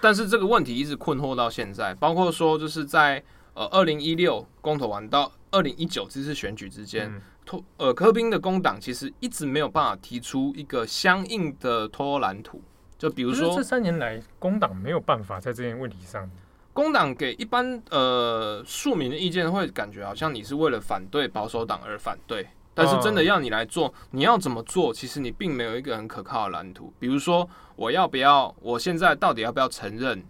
[0.00, 3.22] 但是这个问题一直困惑到现在，包括说就是在
[3.54, 7.08] 呃二零一六公投完到二零一九这次选举之间。
[7.10, 12.60] 嗯托呃，科宾的工党其实一直没有办法提出一个相应的脱欧蓝图。
[12.98, 16.28] 就比如说，这三年来，工党没有办法在这件问题上。
[16.76, 22.46] 工党给一般呃庶民的意见，会感觉好像你是为了反对保守党而反对。
[22.74, 24.92] 但是真的要你来做，你要怎么做？
[24.92, 26.92] 其实你并没有一个很可靠的蓝图。
[26.98, 28.54] 比如说，我要不要？
[28.60, 30.22] 我现在到底要不要承认？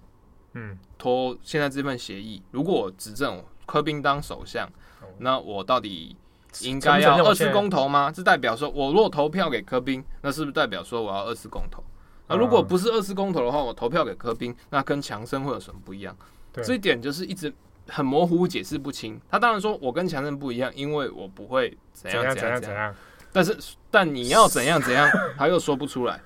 [0.53, 4.71] 嗯，脱现在这份协议，如果我执政，柯宾当首相，
[5.19, 6.17] 那我到底？
[6.63, 8.11] 应该要二次公投吗？
[8.11, 11.85] 这代表说，我如果投票给柯宾，那是不是代表说我要二次公投？
[12.29, 16.17] 那如果不是二次公投的话，我投票给柯宾，那跟强生会有什么不一样？
[16.63, 17.53] 这一点就是一直
[17.89, 19.21] 很模糊，解释不清。
[19.31, 22.95] 他当然说我跟强生不一样，因为我不会怎样怎样怎样。
[23.33, 23.57] 但是，
[23.91, 26.21] 但你要怎样怎样， 他又说不出来。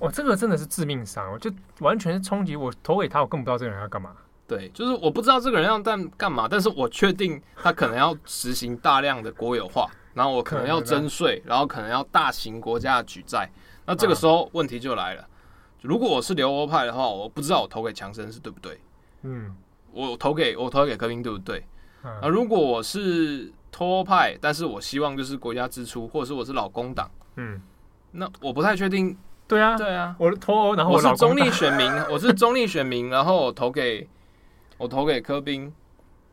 [0.00, 4.12] 哇，这个真的是致命伤，就完全是冲击我投给他，我更不知道这个人要干嘛。
[4.46, 13.50] 对，就是我不知道这个人要干干嘛，但是我确定他可能要实行大量的国有化，然后我可能要征税，然后可能要大型国家的举债。
[13.86, 15.26] 那这个时候问题就来了，
[15.80, 18.78] 如果我是留欧派的话，我不知道我投给强生是对不对？
[19.22, 19.56] 嗯，
[19.94, 21.64] 我投给我投给柯宾对不对？
[22.02, 27.60] 啊，如果我是脱欧派，但是我希望就是国家支出，或者是我是老工党，嗯，
[28.10, 29.16] 那我不太确定。
[29.46, 34.08] 对啊，对啊，我脱欧，然后我，我是中立选民，我是中立选民，然后我投给。
[34.76, 35.72] 我投给柯宾，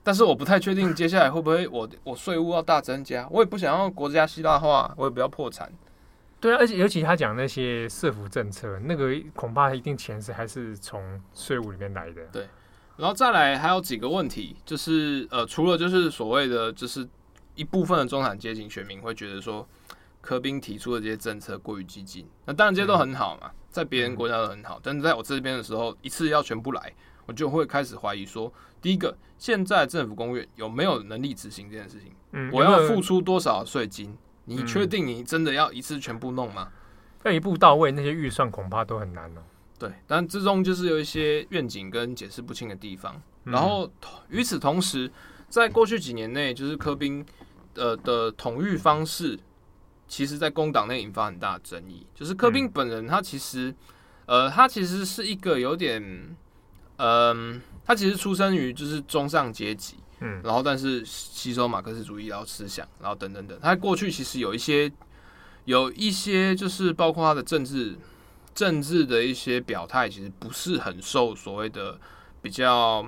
[0.01, 5.71] 但是我不太确定接下来会不会我我税务要大增加，我也不想要国家希腊化，我也不要破产。
[6.39, 12.25] 对啊，而且尤其他讲那些社福政策，那个恐怕一定钱是还是从税务里面来的。
[12.31, 12.47] 对，
[13.01, 17.07] 然后再来还有几个问题，就是呃，除了就是所谓的就是
[17.55, 19.67] 一部分的中产阶级选民会觉得说
[20.21, 26.93] 柯宾提出的这些政策过于激进，那当然这些都很好嘛，在别人国家都很好，但是在我这边的时候，一次要全部来。
[27.27, 32.11] 我就会开始怀疑说，第一个，现在政府公务员有没有能力执行这件事情？
[32.31, 34.17] 嗯，我要付出多少税金？
[34.45, 36.69] 你确定你真的要一次全部弄吗？
[37.23, 39.41] 要一步到位，那些预算恐怕都很难哦。
[39.81, 43.19] 对，但之中就是有一些愿景跟解释不清的地方。
[43.43, 43.91] 然后
[44.29, 45.11] 与此同时，
[45.49, 47.25] 在过去几年内，就是柯宾
[47.73, 49.39] 呃的统御方式，
[50.07, 52.05] 其实在工党内引发很大的争议。
[52.13, 53.73] 就是柯宾本人，他其实
[54.27, 56.35] 呃，他其实是一个有点。
[57.03, 63.57] 嗯，他其实出生于就是中上阶级，嗯，然后但是吸收马克思主义然后思想，然后等等等。
[63.59, 64.91] 他过去其实有一些
[65.65, 67.97] 有一些就是包括他的政治
[68.53, 71.97] 政治的一些表态，其实不是很受所谓的
[72.41, 73.05] 比较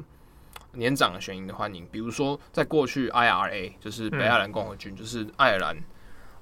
[0.73, 1.87] 年长的选民的欢迎。
[1.91, 5.77] 比如说，在过去 IRA 就是北爱尔兰共和军，嗯、就是爱尔兰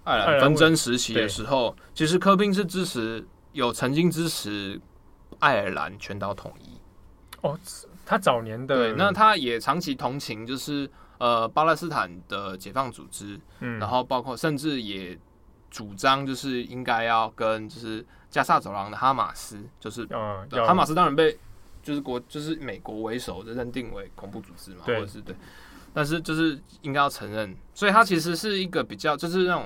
[0.04, 4.80] 爱尔兰纷争时期的时候，其实柯宾是支持有曾经支持
[5.40, 6.80] 爱尔兰全岛统一。
[7.42, 7.60] 哦，
[8.06, 15.18] 他早年的对，那他也长期同情，就是呃巴勒斯坦的解放组织，嗯，然后包括甚至也
[15.72, 21.36] 主张，就是应该要跟就是加萨走廊的哈马斯，就是嗯哈马斯当然被
[21.82, 25.36] 就是国就是美国为首的认定为恐怖组织嘛，对或者是对，
[25.94, 29.66] 但是就是应该要承认，所以他其实是一个比较就是那种。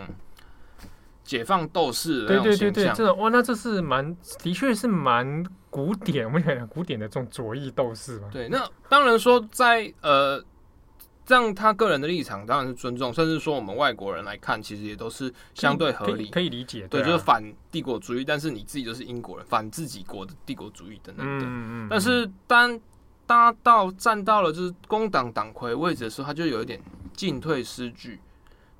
[1.25, 8.29] 解放斗士的那种形象，对对对对，这种哇，那这是蛮，的确是蛮古典，我们讲古典的这种左翼斗士嘛。
[8.31, 10.39] 对，那当然说在呃，
[11.25, 16.87] 这样他个人的立场当然是尊重，甚至说我们外国人来看，其实也都是相对合理，可以，理解。
[16.87, 21.39] 对，就是反帝国主义，但是你自己就是英国人，反自己国的帝国主义等等等。
[21.39, 21.87] 嗯嗯嗯。
[21.89, 22.79] 但是当
[23.25, 26.79] 搭到站到了就是工党党魁位置的时候，他就有一点
[27.13, 28.19] 进退失据。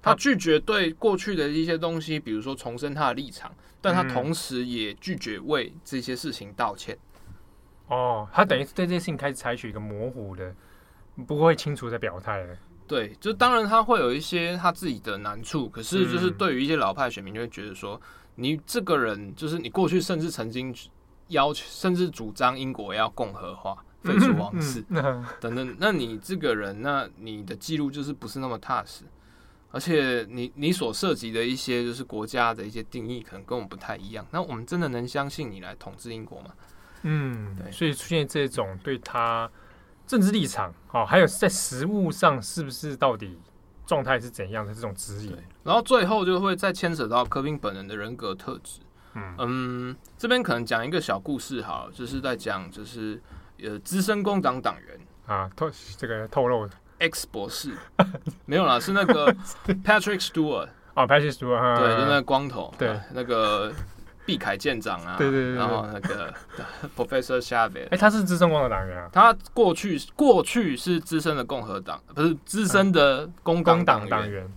[0.04, 6.96] 他拒绝对过去的一些东西，比如说重申他的立场，但他同时也拒绝为这些事情道歉。
[7.89, 10.54] 嗯、哦，他等于对这件事情开始采取一个模糊的，
[11.28, 12.57] 不会清楚的表态了。
[12.88, 17.99] 对，就当然他会有一些他自己的难处，可是就是对于一些老派选民就会觉得说，
[18.36, 20.76] 你这个人就是你过去甚至曾经
[21.30, 24.84] 要求，甚至主张英国要共和化、废除王室
[25.39, 29.03] 等等，那你这个人，那你的记录就是不是那么踏实。
[29.72, 34.26] 而且你你所涉及的一些就是国家的一些定义，可能跟我们不太一样。
[34.32, 36.51] 那我们真的能相信你来统治英国吗？
[37.01, 37.70] 嗯，对。
[37.72, 39.49] 所以出现这种对他
[40.06, 43.39] 政治立场，哦，还有在实务上是不是到底
[43.86, 45.38] 状态是怎样的这种指引。
[45.64, 48.80] 然后最后就会再牵扯到柯宾本人的人格特质。
[49.14, 53.22] 嗯嗯，这边可能讲一个小故事，好，就是在讲就是
[53.62, 56.70] 呃资深工党党员啊透这个透露。
[56.97, 57.76] X 博士
[58.47, 59.28] 没有啦，是那个
[59.84, 63.70] Patrick Stewart 哦，Patrick Stewart 对，就那个光头，对，那个
[64.26, 66.34] 毕凯舰长啊，对对对，然后那个
[66.97, 74.51] Professor Chavez，哎，他是资深共和党员啊，他过去过去是资深的共和党，不是资深的工党党员，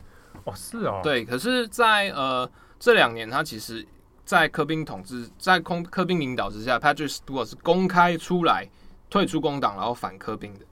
[0.44, 3.86] 哦，是哦，对，可是在呃这两年，他其实，
[4.24, 8.66] 在科宾统治，在空柯宾领导之下，Patrick Stewart 是公开出来
[9.10, 10.64] 退出工党，然后反科宾的，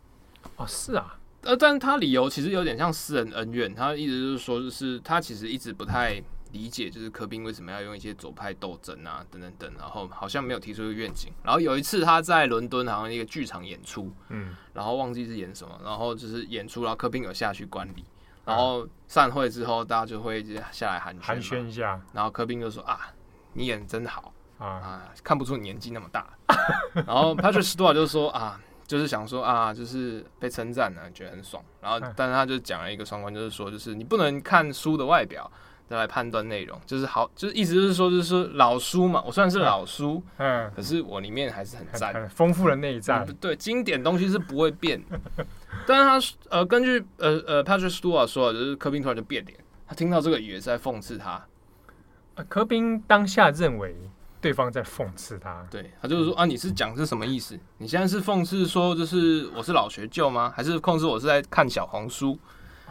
[0.56, 1.18] 哦，是啊。
[1.42, 6.20] 呃，但他理由其实有点像私人恩怨，他一直就是说，就是他其实一直不太
[6.56, 11.30] 理解，就是柯宾为什么要用一些左派斗争啊，等等等，然后好像没有提出一个愿景。
[11.44, 18.02] 然后有一次他在伦敦好像一个剧场演出，嗯，然后忘记是演什么，然后就是演出，然后柯宾有下去观礼，
[18.44, 20.42] 然后散会之后大家就会
[20.72, 23.12] 下来寒寒暄一下，然后柯宾就说啊，
[23.52, 26.26] 你演真好啊，啊，看不出你年纪那么大，
[27.06, 28.58] 然后 Patrick Stewart 就说啊。
[28.88, 31.60] 就是想说啊，就是被称赞呢，觉得很爽。
[31.80, 35.50] 然后，但是他就讲了一个双关，就是说，就是你不能看书的外表
[35.88, 36.80] 再来判断内容。
[36.86, 43.26] 就是好，就是意思就是说，就是说老书嘛，我虽然是老书，嗯，可是我里面还是很赞，丰富的内在。
[43.40, 45.02] 对，经典东西是不会变。
[45.86, 51.44] 但是他呃，根据呃呃 Patrick Stewart 说的，就是柯宾突然就变脸，他听到这个语言是在讽刺他。
[52.34, 53.96] 呃柯宾当下认为。
[54.38, 57.58] 对方在讽刺他，对，他就是说啊，你是讲是什么意思？
[57.78, 60.52] 你现在是讽刺说，就是我是老学究吗？
[60.54, 62.38] 还是讽刺我是在看小红书？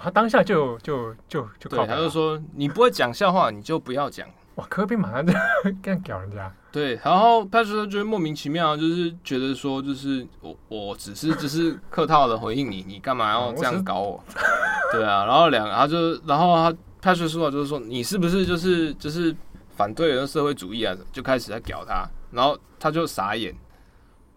[0.01, 4.27] 他当下就就就就对，他就说你不会讲笑话，你就不要讲。
[4.55, 5.33] 哇，科宾马上就
[5.81, 6.51] 干屌人家。
[6.71, 14.23] 对，然后他说觉得莫名其妙，就是觉得说，就是我我只是只是客套的回应你，你干嘛要这样搞我？
[14.91, 19.35] 对啊，然后两个，他就然后他他就说就是说你是不是就是就是。
[19.77, 23.53] 反对人社会主义啊，就开始在屌他，然后他就傻眼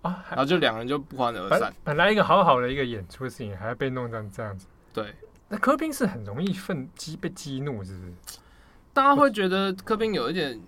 [0.02, 1.72] 啊，然后就两人就不欢而散。
[1.84, 4.66] 本来一个好好的一个演出的事情，还要被弄成这样子。
[4.92, 5.14] 对，
[5.49, 8.12] 那柯宾是很容易愤激被激怒，是不是？
[8.92, 10.61] 大家会觉得柯宾有一点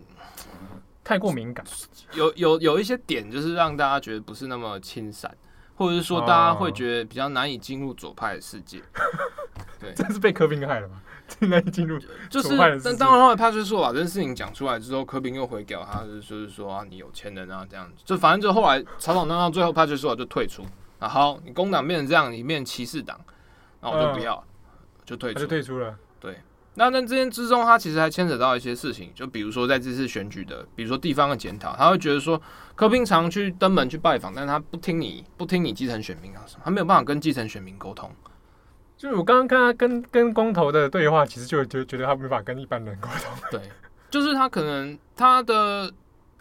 [1.05, 1.65] 太过敏感，
[2.15, 5.35] 有有有一些点就是让大家觉得不是那么轻散，
[5.75, 8.83] 或者是说大家会觉得比较难以进入左派的世界。
[9.81, 11.03] 对，这是被柯宾害了吗？
[11.41, 11.97] 难以进入
[12.29, 20.65] 就是，但当然后来帕翠说把这件事情讲出来之后，柯宾又回屌他，就是说啊，你有钱人啊这样子，就反正就后来吵吵闹闹，最后帕翠说就退出。
[20.99, 23.19] 然后你工党变成这样，你变歧视党，
[23.81, 24.45] 然后我就不要，
[25.11, 25.97] 就退出，就退出了。
[26.21, 26.39] 对，
[26.75, 32.41] 那那这间之中，他其实还牵扯到一些事情，就比如说在这次选举的，比如说地方的检讨，他会觉得说
[32.77, 38.09] 柯宾常去登门去拜访，但是他不听你不听你基层选民啊什么，他没有办法跟基层选民沟通。
[38.97, 43.33] 就是我刚刚看他跟跟光头的对话，其实就就觉得他没法跟一般人沟通。
[43.51, 43.61] 对，
[44.11, 45.93] 就是他可能他的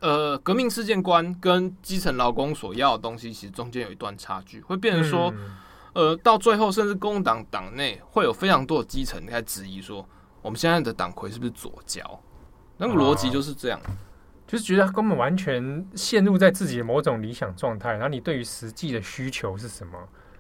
[0.02, 5.56] 呃，革命事件观跟基层劳工所要的东西，其实中间有一段差距，会变成说，嗯、
[5.94, 10.08] 呃，到最后甚至工党党内会有非常多的基层在质疑说，
[10.42, 12.20] 我们现在的党魁是不是左脚？
[12.78, 13.92] 那个逻辑就是这样，啊，
[14.48, 19.98] 就是觉得他根本完全陷入在自己的某种理想状态，然后你对于实际的需求是什么，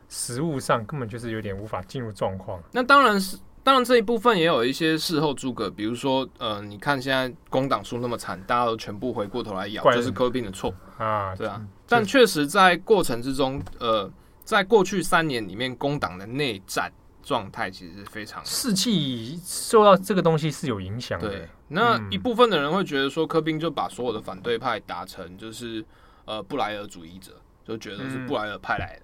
[0.08, 2.62] 实物上根本就是有点无法进入状况。
[2.72, 3.38] 那当然是。
[3.62, 11.62] 当然，这一部分也有一些事后诸葛，比如说，呃，你看现在工党输那么惨，大家都全部回过头来咬，这是柯宾的错啊，对啊。
[11.86, 14.10] 但确实在过程之中，呃，
[14.50, 16.91] 在过去三年里面，工党的内战
[17.22, 21.30] 状态其实是非常士气受到这个东西是有影响的。
[21.30, 25.86] 对，那一部分的人会觉得说，柯宾就把所有的反对派打成就是
[26.26, 29.04] 呃布莱尔主义者，就觉得是布莱尔派来的。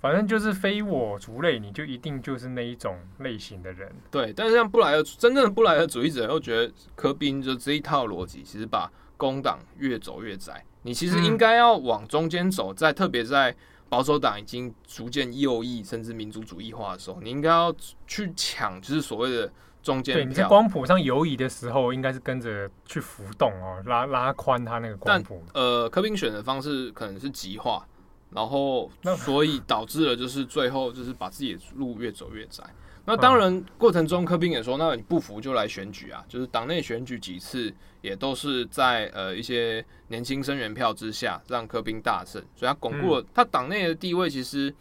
[0.00, 3.94] 反正就是非我族类，你就一定就是那一种类型的人。
[4.10, 10.64] 对，但是像布莱尔真正的布莱尔主义者又觉得柯宾就这一套逻辑，其实把工党越走越窄。
[10.80, 13.54] 你其实应该要往中间走，在特别在
[13.88, 17.74] 保守党已经逐渐右翼甚至民族主义化的时候，你应该要
[18.06, 19.50] 去抢，就是所谓的
[19.82, 20.14] 中间。
[20.14, 25.42] 对，你在光谱上游移的时候，应该是跟着去浮动哦，拉拉宽它那个光谱。
[25.54, 27.86] 呃，柯宾选的方式可能是极化。
[28.28, 32.64] 然后，所以导致了就是最后就是把自己的路越走越窄。
[33.06, 44.28] 那当然过程中，柯宾也说，那你不服就来选举啊，就是党内选举几次也都是在呃一些年轻生源票之下让柯宾大胜，所以他巩固了他党内的地位。
[44.28, 44.74] 其实，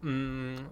[0.00, 0.66] 嗯。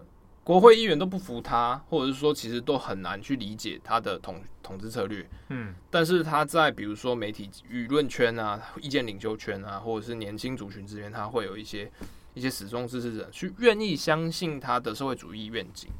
[0.48, 5.28] 国会议员都不服他，或者是说其实都很难去理解他的统统治策略。
[5.50, 11.92] 嗯，但是他在比如说媒体舆论圈啊、意见领袖圈啊，或者是年轻族群之间，他会有一些
[12.32, 15.90] 一些始终支持者去愿意相信他的社会主义愿景。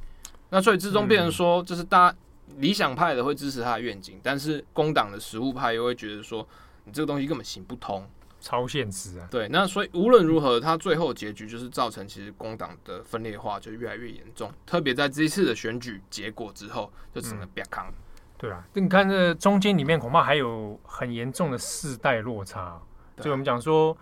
[0.51, 2.17] 那所以之中变成说，就是大家
[2.57, 6.47] 理想派的会支持他的愿景，但是工党的实务派又会觉得说，
[6.85, 8.09] 你这个东西根本行不通。
[8.41, 9.27] 超现实啊！
[9.33, 17.95] 对，那所以无论如何，他最后结局就是造成其实工党的分裂化就越来越严重，特别在这一次的选举结果之后，就成了瘪康、嗯。
[18.39, 22.81] 对啊，你看这中间里面恐怕还有很严重的世代落差。
[23.17, 23.95] 所以我们讲说，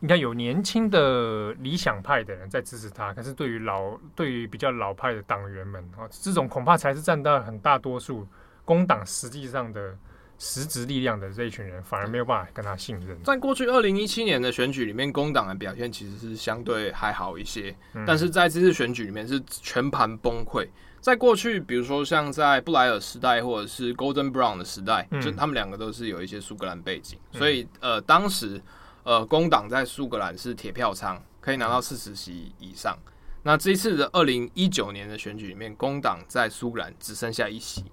[0.00, 8.26] 你看有年轻的理想派的人在支持他，可是对于老对于比较老派的党员们啊，这种恐怕才是占到很大多数
[8.64, 9.96] 工党实际上的。
[10.36, 13.16] 实质力量的这一群人反而没有办法跟他信任。
[13.22, 17.74] 在过去二零一七年的选举里面，工党的表现其实是相对还好一些，
[18.04, 20.68] 但是在这次选举里面是全盘崩溃。
[21.00, 28.60] 在过去，比如说像在布莱尔时代或者是 Golden Brown 的时代，就他们两个都是有一些苏格兰背景，所以呃，当时
[29.04, 32.98] 呃工党在苏格兰是铁票仓，可以拿到四十席以上。
[33.44, 37.84] 那这一次的二零一九年的选举里面，工党在苏格兰只剩下一席。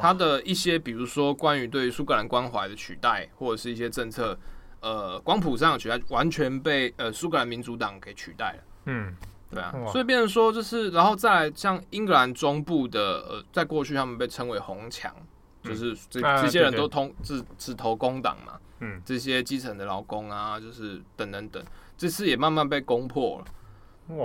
[0.00, 4.38] 他的一些，比如说关于对苏格兰关怀的取代，或者是一些政策，
[4.80, 8.62] 呃，光谱上的取代，完全被呃苏格兰民主党给取代了。
[8.86, 9.16] 嗯，
[9.50, 15.14] 对啊，所以变成说就是，然后再来像英格兰中部的，呃，在过去他们被称为红墙，
[15.62, 18.58] 就是这这些人都通只只投工党嘛。
[18.80, 21.64] 嗯，这些基层的劳工啊，就是等等等，
[21.96, 23.46] 这次也慢慢被攻破了。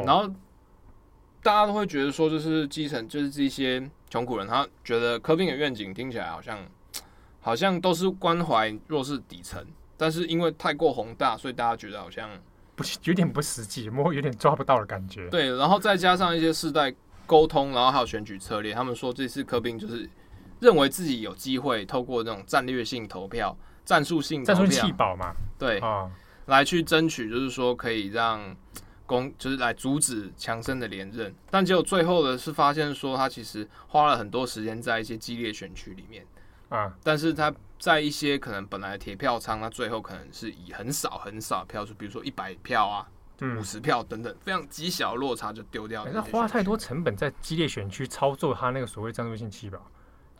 [0.05, 0.27] 然后
[1.41, 3.89] 大家都会觉得说，就是基层就是这些。
[4.11, 6.59] 穷苦人，他觉得柯宾的愿景听起来好像，
[7.39, 12.29] 好像都是关怀弱势底层，但是因为太过宏大，所以大家觉得好像
[12.75, 15.29] 不有点不实际，摸有点抓不到的感觉。
[15.29, 16.93] 对，然后再加上一些世代
[17.25, 20.09] 沟通，然后还有选举策略，他们说这次柯宾就是
[20.59, 26.11] 认为自己有机会透过那种战略性投票、战术性战术弃保嘛，对，哦、
[26.45, 28.55] 来去争取，就是说可以让。
[29.07, 36.25] 攻就是来阻止强森的连任，但结果最后的是发现说他其实花了很多时间在一些激烈选区里面。
[36.69, 43.05] 啊，但是他在一些可能本来铁票仓，他最后可能是以很少很少票数，比如说一百票啊、
[43.59, 46.11] 五十票等等，非常极小落差就丢掉了。
[46.13, 49.85] 那花太多成本在激烈选区操作他那个所谓战术性弃保，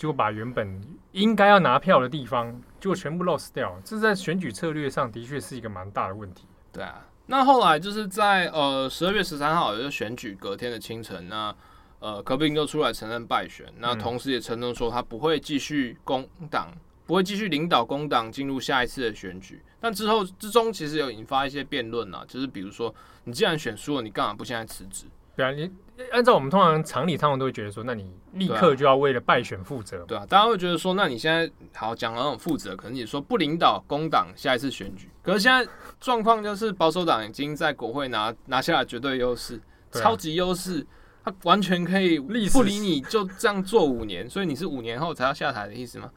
[0.02, 0.82] 结果把原本
[1.12, 6.48] 应该要拿票的地方，结果全部 lost 掉，这是在选举策略上的确是一个蛮大的问题。
[6.72, 7.06] 对啊。
[7.28, 11.56] 那后来就是在呃十二月十三号，也就是选举隔天的清晨，那
[12.00, 16.72] 呃柯宾就出来承认败选，那同时也承认说他不会继续工党，
[17.06, 19.62] 不会继续领导工党进入下一次的选举。
[19.80, 22.92] 但之后之中其实有引发一些辩论啊，就是比如说
[23.26, 25.06] 你既然选输了，你干嘛不现在辞职？
[25.36, 25.72] 对啊，你
[26.12, 30.04] 按照我们通常常理，他们都会觉得说，那你立刻就要为了败选负责。
[30.06, 35.70] 对啊，大家会觉得说，那你现在好讲那种负责，可能你说不领导工党下一次选举，可是现在
[36.00, 39.62] 状况就是保守党已经在国会拿拿下了绝对优势，
[39.92, 40.86] 超级优势，
[41.24, 46.10] 他完全可以不理你就这样做五年，所以你是五年后才要下台的意思吗？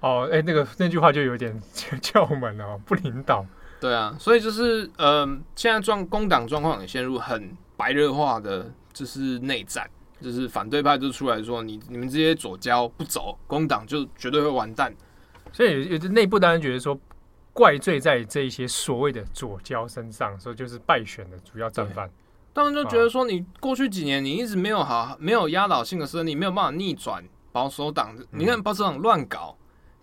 [0.00, 1.60] 哦，哎、欸，那个那句话就有点
[2.00, 3.44] 叫我们哦，不领导。
[3.80, 9.88] 对啊，所以就是呃，现在状工党状况也陷入很白热化的，就是内战，
[10.20, 14.94] 就是反对派就出来说，你你们这些左交不走，工党就绝对会完蛋。
[15.52, 16.98] 所以有的内部当然觉得说，
[17.52, 22.10] 怪罪在这一些所谓的左交身上，所以就是败选的主要战犯。
[22.52, 28.16] 当然就觉得说，你过去几年你一直没有好，没有压倒性的胜利，没有办法逆转保守党。
[28.30, 29.56] 你看保守党乱搞。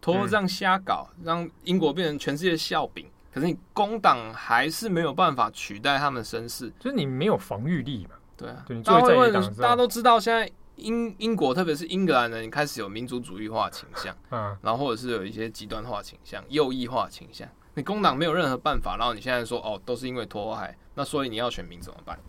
[0.03, 3.05] 托这样瞎搞，让英国变成全世界笑柄。
[3.33, 8.15] 可是你工党还是没有办法取代他们声势，就是你没有防御力嘛。
[8.35, 17.47] 对啊，对，大家会问，大家都知道现在英英国，特别是英格兰人开始有民族主义化倾向，嗯，然后或者是有一些极端化倾向、右翼化倾向。
[17.75, 22.19] 你工党没有任何办法，然后你现在说哦，都是因为脱海，那所以你要选民怎么办？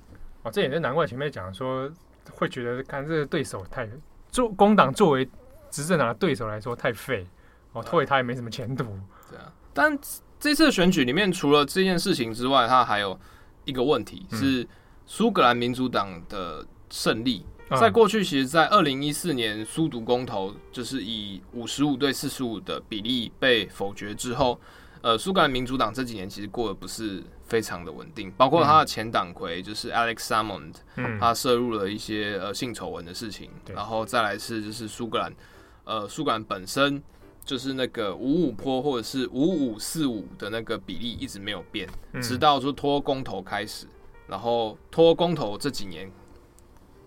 [0.42, 1.90] 哦，这也是难怪前面讲说
[2.32, 3.88] 会觉得看这个对手太
[4.28, 5.28] 做工党作为
[5.70, 7.26] 执政党的对手来说太废。
[7.72, 8.84] 哦，拖给他也没什么前途。
[9.30, 9.98] 对啊，但
[10.43, 13.16] 这次选举里面，除了这件事情之外，它还有
[13.64, 14.66] 一个问题是
[15.07, 17.47] 苏格兰民主党的胜利。
[17.78, 24.61] 在过去，其实，在二零一四年苏独公投就是以五十五对四十五的比例被否决之后，
[25.01, 30.74] 呃，苏格兰民主党这几年其实过得不是非常的稳定，包括他的前党魁就是 Alex Salmond，
[31.20, 35.32] 他涉入了一些呃性丑闻的事情，然后再来是就是苏格兰，
[35.84, 37.01] 呃，苏格兰本身。
[37.45, 41.88] 就是那个五五坡或者是五五四五的那个比例一直没有变，
[42.20, 43.86] 直到说脱公投开始，
[44.28, 46.11] 然后脱公投这几年，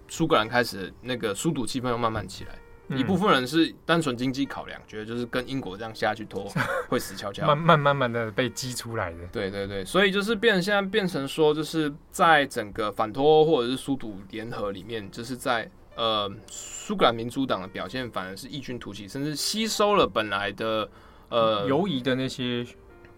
[0.07, 2.51] 苏格兰开始那个苏独气氛又慢慢起来。
[2.95, 6.47] 一部分人是单纯经济考量，觉得就是跟英国这样下去脱
[6.87, 9.25] 会死翘翘， 慢慢慢慢的被激出来的。
[9.31, 15.71] 对对对，所以就是变现在变成说，就是在整个反脱或者是苏独联合里面，就是在。
[15.95, 20.89] 呃，苏格兰民主党的表现反而是异军突起，甚至吸收了本来的
[21.29, 22.65] 呃犹疑的那些，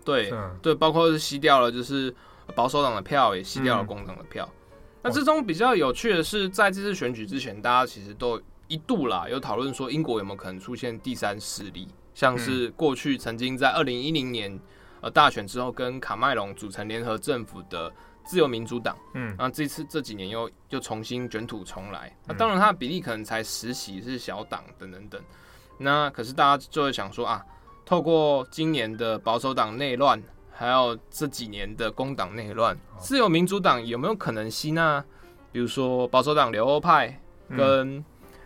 [0.05, 2.13] 对对，包括是吸掉了就是
[2.55, 4.47] 保守党的票，也吸掉了工党的票。
[4.53, 14.59] 嗯、那这种比较有趣的是，在这次选举之前，大家其实都一度啦有讨论说，英国有没有可能出现第三势力，像是过去曾经在二零一零年
[15.01, 17.91] 呃大选之后跟卡麦隆组成联合政府的。
[18.27, 25.21] 自由民主党，嗯，那这次这几年又又重新卷土重来，那当然它的比例可能才十席是小党等等等，
[25.77, 27.43] 那可是大家就会想说啊，
[27.85, 30.21] 透过今年的保守党内乱，
[30.51, 35.03] 还有这几年的工党内乱，自由民主党有没有可能吸纳，
[35.51, 37.17] 比如说保守党留欧派
[37.49, 38.03] 跟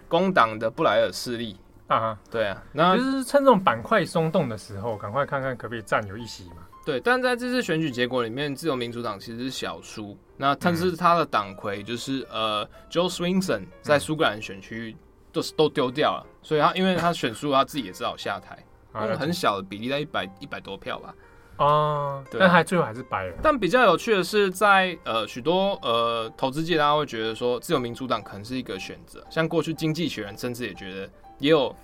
[0.08, 1.58] 工党的布莱尔势力？
[1.88, 2.18] 啊？
[2.30, 6.68] 对啊，那就是趁这种板块松动的时候，赶快看看可不可以占有一席嘛。
[6.84, 10.18] 对，但在这次选举结果里面，自由民主党其实是小输。
[10.36, 14.98] 那但是他的党魁就是呃，Joe Swinson 在苏格兰选区
[15.32, 18.58] 都是都丢掉了，所以他因为他选输，他自己也只好下台，
[18.96, 21.14] 用了很小的比例，在一百一百多票吧。
[21.58, 23.38] 哦，对，但还最后还是败了。
[23.44, 29.24] 但比较有趣的是在，在呃许多呃投资界，大家会觉得说自由民主党可能是一个选择。
[29.30, 31.08] 像过去经济学人甚至也觉得
[31.38, 31.76] 也有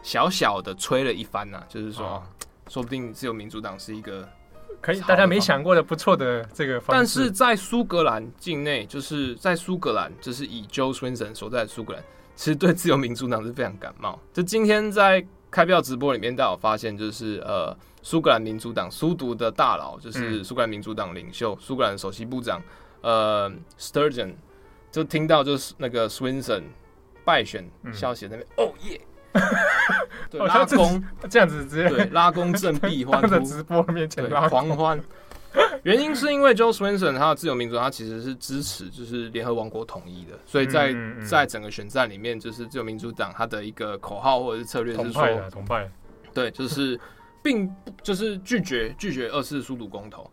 [0.00, 2.22] 小小的吹了一番呐、啊，就是说，哦、
[2.68, 4.28] 说不定自由民主党是一个。
[4.84, 6.92] 可以，大家没想过的不错的这个方式。
[6.92, 12.04] 但是在苏格兰境内，就是在苏格兰，就是以 Joe Swinson 所在的苏格兰，
[12.36, 14.20] 其实对自由民主党是非常感冒。
[14.30, 22.60] 就今天在开票直播里面，大家有发现，就是呃，苏格兰民主党苏独的大佬，就是苏格兰民主党领袖、苏、嗯、格兰首席部长
[23.00, 24.34] 呃 Sturgeon，
[24.92, 26.64] 就听到就是那个 Swinson
[27.24, 29.00] 败选消息那边，哦、嗯、耶！
[29.34, 29.42] Oh,
[30.30, 31.04] 对，拉弓。
[31.28, 35.00] 这样子直接对拉弓振臂 欢呼，在直播面前狂欢。
[35.84, 40.94] 原因是因为 Jo Swinson 他的自由民主，他其实是支持就是联合王国统一的，所以在
[41.28, 45.88] 在整个选战里面，就是自由民主党他的一个口号或者是策略是说，同派，
[46.32, 46.98] 对，就是
[47.42, 47.70] 并
[48.02, 50.28] 就是拒绝拒绝二次苏独公投。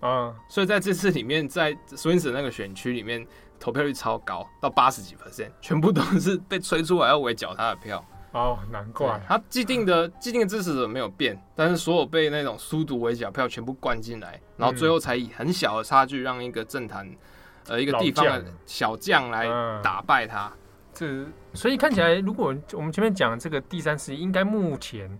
[0.00, 3.26] 啊，所以在这次里面，在 Swinson 那个选区里面
[3.58, 8.04] 投票率超高，到八十几 percent，全部都是被吹出来要围剿他的票。
[8.36, 17.10] 哦，难怪他既定的既定的支持者没有变，但是所有被那种书读围剿票全部灌进来，然后最后才以很小的差距让一个政坛
[17.66, 19.46] 呃一个地方的小将来
[19.82, 20.52] 打败他。
[20.92, 21.24] 这
[21.54, 25.18] 所以看起来，如果我们前面讲这个第三势力，应该目前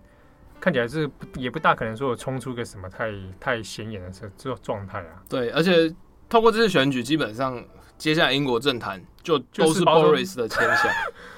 [0.59, 5.23] 看起来是也不大可能说有冲出个什么太太显眼的这这状态啊。
[5.29, 5.93] 对，而且
[6.29, 7.63] 透过这次选举，基本上
[7.97, 10.89] 接下来英国政坛就都是 Boris 的天下。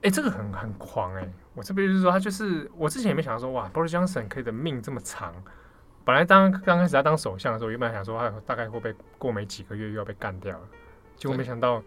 [0.00, 1.32] 哎、欸，这个很很狂哎、欸！
[1.54, 5.34] 我这边就是说，他就是我之前也没想到说，哇，Boris Johnson 可以的命这么长。
[6.04, 10.64] 本来当刚开始他当首相的时候，原本想说他大概会被过没几个月又要被干掉了，
[11.16, 11.82] 结果没想到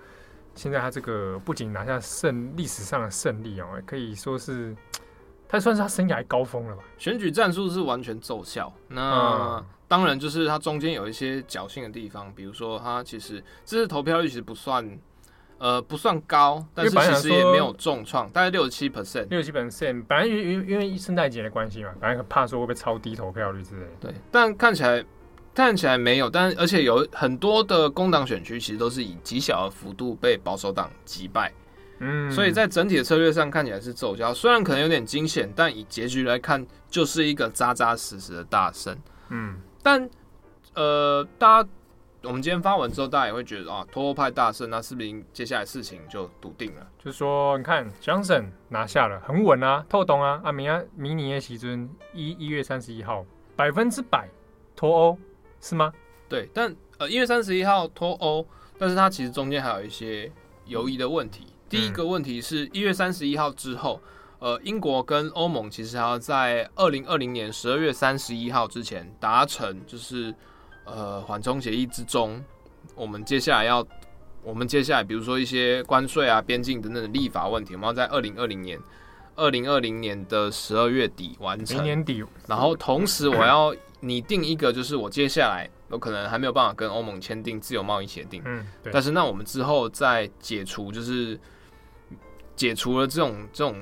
[0.54, 4.76] 现在他这个不仅拿下胜历史上的胜利哦、喔，可以说是
[5.48, 6.84] 他算是他生涯高峰了吧？
[6.98, 8.72] 选举战术是完全奏效。
[8.90, 14.86] 那、嗯、当然就是他中间有一些侥幸的地方，比如说他其实这次投票率其实不算，
[15.62, 20.04] 呃，不算高，但是其实也没有重创，大概六十七 percent，六十七 percent。
[20.08, 23.90] 本来因因因为圣诞节的关系嘛，本来怕说会不会超低投票率之类的。
[24.00, 25.06] 对，但看起来
[25.54, 31.54] 看起来没有，但而且有很多的工党选区其实都是以极小的幅度被保守党击败。
[32.00, 38.98] 嗯，所以在整体的策略上看起来是奏效，虽然可能有点惊险，但以结局来看，就是一个扎扎实实的大胜。
[39.30, 40.10] 嗯，但
[40.74, 41.70] 呃，大家
[42.24, 46.88] 我们今天发文之后，大家也会觉得啊，脱欧派大胜，那是不是接下来事情就笃定了？
[47.04, 54.30] 就是说，你看，Johnson 拿下了，很稳啊，透懂啊，啊，明啊，明年的席尊一一月三十一号百分之百
[54.76, 55.18] 脱欧
[55.60, 55.92] 是吗？
[56.30, 58.46] 对，但呃，一月三十一号脱欧，
[58.78, 60.32] 但是它其实中间还有一些
[60.66, 61.48] 犹疑的问题。
[61.68, 64.00] 第一个问题是，一月三十一号之后，
[64.38, 70.34] 呃，英国跟欧盟其实还要在二零二零年十二月三十一号之前达成，就是
[70.86, 72.44] 呃缓冲协议之中，
[72.96, 73.86] 我们接下来要，
[74.44, 78.80] 我们接下来比如说一些关税啊、边境等等的立法问题，我们要在二零二零年
[79.36, 81.78] 二零二零年的十二月底完成。
[81.78, 82.24] 明年底。
[82.48, 85.70] 然后同时我要拟定一个，就是我接下来。
[85.92, 88.94] 有可能还没有办法跟欧盟签订自由贸易协定，嗯，对。
[88.94, 91.38] 但是那我们之后再解除，就是
[92.56, 93.76] 解除了这种这种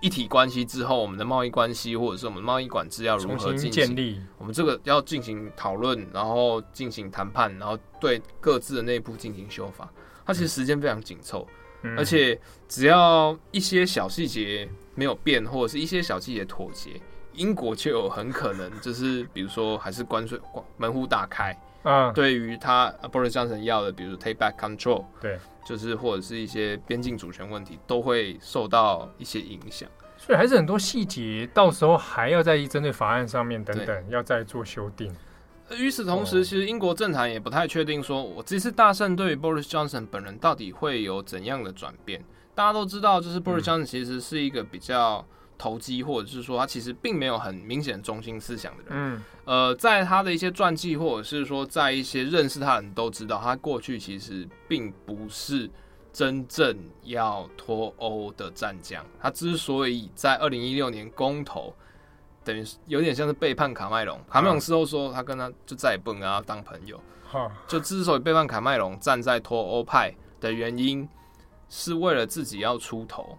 [0.00, 4.20] 一体关系之后，我们的贸易关系或者是我们贸易管制要如何进行建立？
[4.38, 9.90] 我们这个要进行讨论，然后进行谈判，然后对各自的内部进行修法。
[10.24, 11.46] 它其实时间非常紧凑，
[11.82, 12.38] 嗯，而且
[12.68, 17.00] 只要一些小细节没有变，或者是一些小细节妥协。
[17.32, 21.54] 英国就有很可能就是，比如说还是关税关门户大开
[21.86, 29.88] 啊，对于他 Boris Johnson 要的，比如说 take back control，对，就是或者是一些边境主权问题，都会受到一些影响。
[30.18, 35.14] 所以还是很多细节，到时候还要在针对法案上面等等，要再做修订。
[35.78, 42.24] 与此同时，其实英国政坛也不太确定，说我这次大胜对于 Boris Johnson 本人到底会有怎样的转变。
[42.54, 45.24] 大家都知道，就是 Boris Johnson 其实是一个比较。
[45.58, 48.92] 投机，或者是说他其实并没有很明显中心思想的人。
[48.92, 55.70] 嗯，呃，在他的一些传记，或者是说在一些认识他的人都知道，他过去其实并不是
[56.12, 59.04] 真正要脱欧的战将。
[59.20, 61.74] 他之所以在二零一六年公投，
[62.44, 64.20] 等于有点像是背叛卡麦隆。
[64.30, 67.00] 卡麦隆事后说，他跟他就再也不能跟他当朋友。
[67.66, 71.06] 就之所以背叛卡麦隆，站在脱欧派的原因，
[71.68, 73.36] 是为了自己要出头。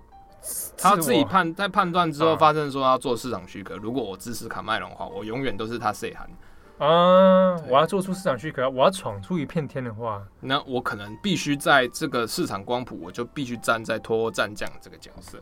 [0.77, 3.75] 他自己判在判断之后，发生说要做市场许可。
[3.77, 6.29] 如果我支持卡麦隆的话，我永远都是他 say 函
[6.77, 7.55] 啊！
[7.67, 15.39] 我要做出市场许可，我要闯出一片天的话，那我可能必须在这个市场光谱，我就必须站在脱欧战将这个角色。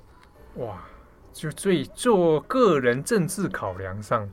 [0.56, 0.82] 哇！
[1.34, 4.26] 就最做个人政治考量上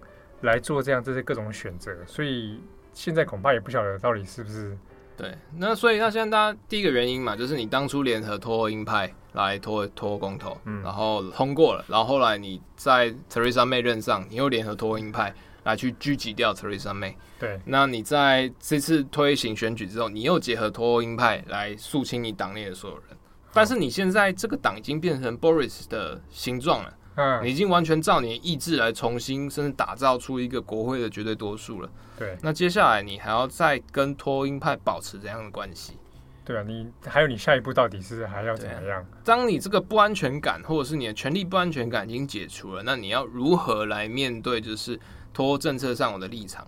[0.43, 2.62] 来做这样这些各种选择，所以
[2.93, 4.79] 现在恐怕也不晓得到底是不是。
[5.17, 15.35] 对，那所以那现在大家第一个原因嘛，就是你当初联合脱欧鹰派来脱脱欧公投，嗯，然后通过了，然后后来你在 Theresa May 任上，你又联合脱欧鹰派
[15.65, 23.07] 来去狙击掉 Theresa May，对，那你在这次推行选举之后，你又结合脱欧鹰派来肃清你党内的所有人，
[23.53, 26.95] 但是你现在这个党已经变成 Boris 的形状了。
[27.15, 31.91] 嗯，你已经完全照你的意志来重新，甚至打造出一个国会的绝对多数了。
[32.19, 35.99] 对，那接下来你还要再跟托英派保持怎样的关系？
[36.45, 39.07] 对啊，你还有你下一步到底是还要怎么样？
[39.25, 44.99] 当你这个不安全感，或者是你的权力不安全感已经解除了，那你要如何来面对就是
[45.33, 46.67] 脱欧政策上我的立场？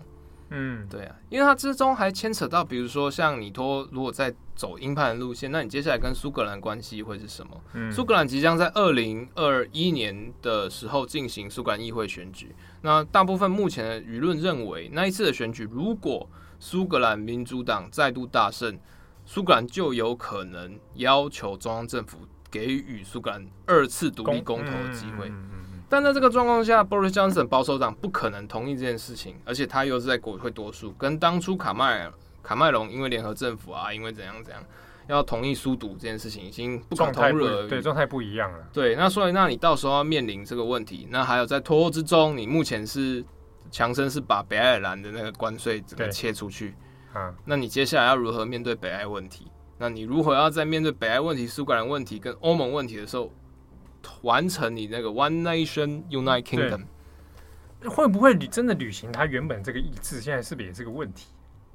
[0.57, 7.61] 嗯，对啊，因为它之中还牵扯到，比如说像你托，如果在走鹰派的路线，那你接下来跟苏格兰关系会是什么？
[7.73, 16.31] 嗯，苏格兰即将在二零二一年的时候进行苏格兰议会选举，那大部分目前的舆论认为，那一次的选举，如果
[16.61, 18.79] 苏格兰民主党再度大胜，
[19.27, 22.19] 苏格兰就有可能要求中央政府
[22.51, 25.29] 给予苏格兰二次独立公投的机会。
[25.29, 25.54] 嗯嗯嗯
[25.89, 32.11] 但在这个状况下，Boris Johnson 保守党不可能同意这件事情，而且他又是在国会多数，跟当初卡麦
[32.43, 34.63] 卡麦隆因为联合政府啊，因为怎样怎样
[35.07, 37.69] 要同意苏独这件事情，已经不可同日而语。
[37.69, 38.59] 对，状态不一样了。
[38.73, 43.25] 对，那所以那你到时候要面临这个问题，那还有在脱欧之中，你目前是
[43.71, 46.75] 强生是把北爱尔兰的那个关税整个切出去
[47.13, 49.47] 啊，那你接下来要如何面对北爱问题？
[49.79, 53.31] 那你如何要在面对北爱问题、苏格兰问题跟欧盟问题的时候？
[54.23, 56.85] 完成你那个 One Nation United Kingdom，
[57.89, 60.21] 会不会你真的履行他原本这个意志？
[60.21, 61.27] 现在是不是也是个问题？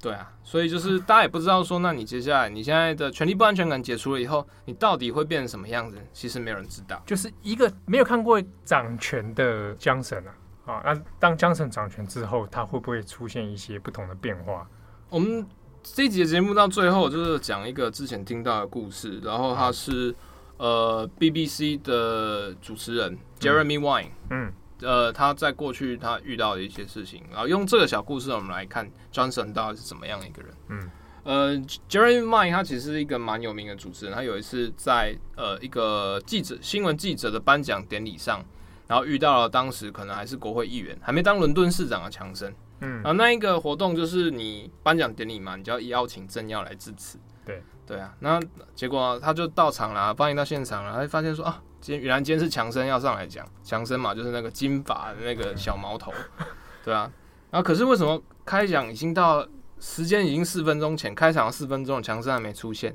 [0.02, 5.98] 对啊，所以就是大家也不知道说，那你接下来你现在的权力不安全感解除了以后，你到底会变成什么样子？
[6.12, 10.24] 其实没有人知道，就是一个没有看过掌权的江神
[10.64, 14.66] 啊啊，那当江神掌权之后，他会不会出现一些不同的变化？
[15.10, 15.46] 我们
[15.82, 20.14] 这一集的节目到最后就是讲一个之前听到的故事，然后他是、嗯、
[20.60, 24.52] 呃 BBC 的主持人 Jeremy Wine，嗯。
[24.82, 30.54] 呃，他在过去他遇到的一些事情，然后用这个小故事，我们来看 Johnson 到底是怎么样一个人。
[30.68, 30.90] 嗯，
[31.22, 31.54] 呃
[31.86, 38.42] ，Jeremy Wine 他其实是一个蛮有名的主持人，他有一次在呃一个记者新闻记者的颁奖典礼上，
[38.86, 42.50] 然后遇到了当时可能还是国会议员，还没当伦敦市长的强生。
[42.80, 47.18] 嗯，然后那一个活动就是你颁奖典礼嘛，你就要邀请政要来致辞。
[47.44, 48.40] 对对啊，那
[48.74, 51.60] 结果他就到场了，欢迎到现场了，他就发现说啊。
[51.80, 56.12] 今天原来今天是强生要上来讲，强生嘛，就是那个金发的那个小毛头，
[56.84, 57.10] 对啊。
[57.50, 59.44] 然后可是为什么开讲已经到
[59.80, 62.94] 时间已经四分钟前开场四分钟，强生还没出现？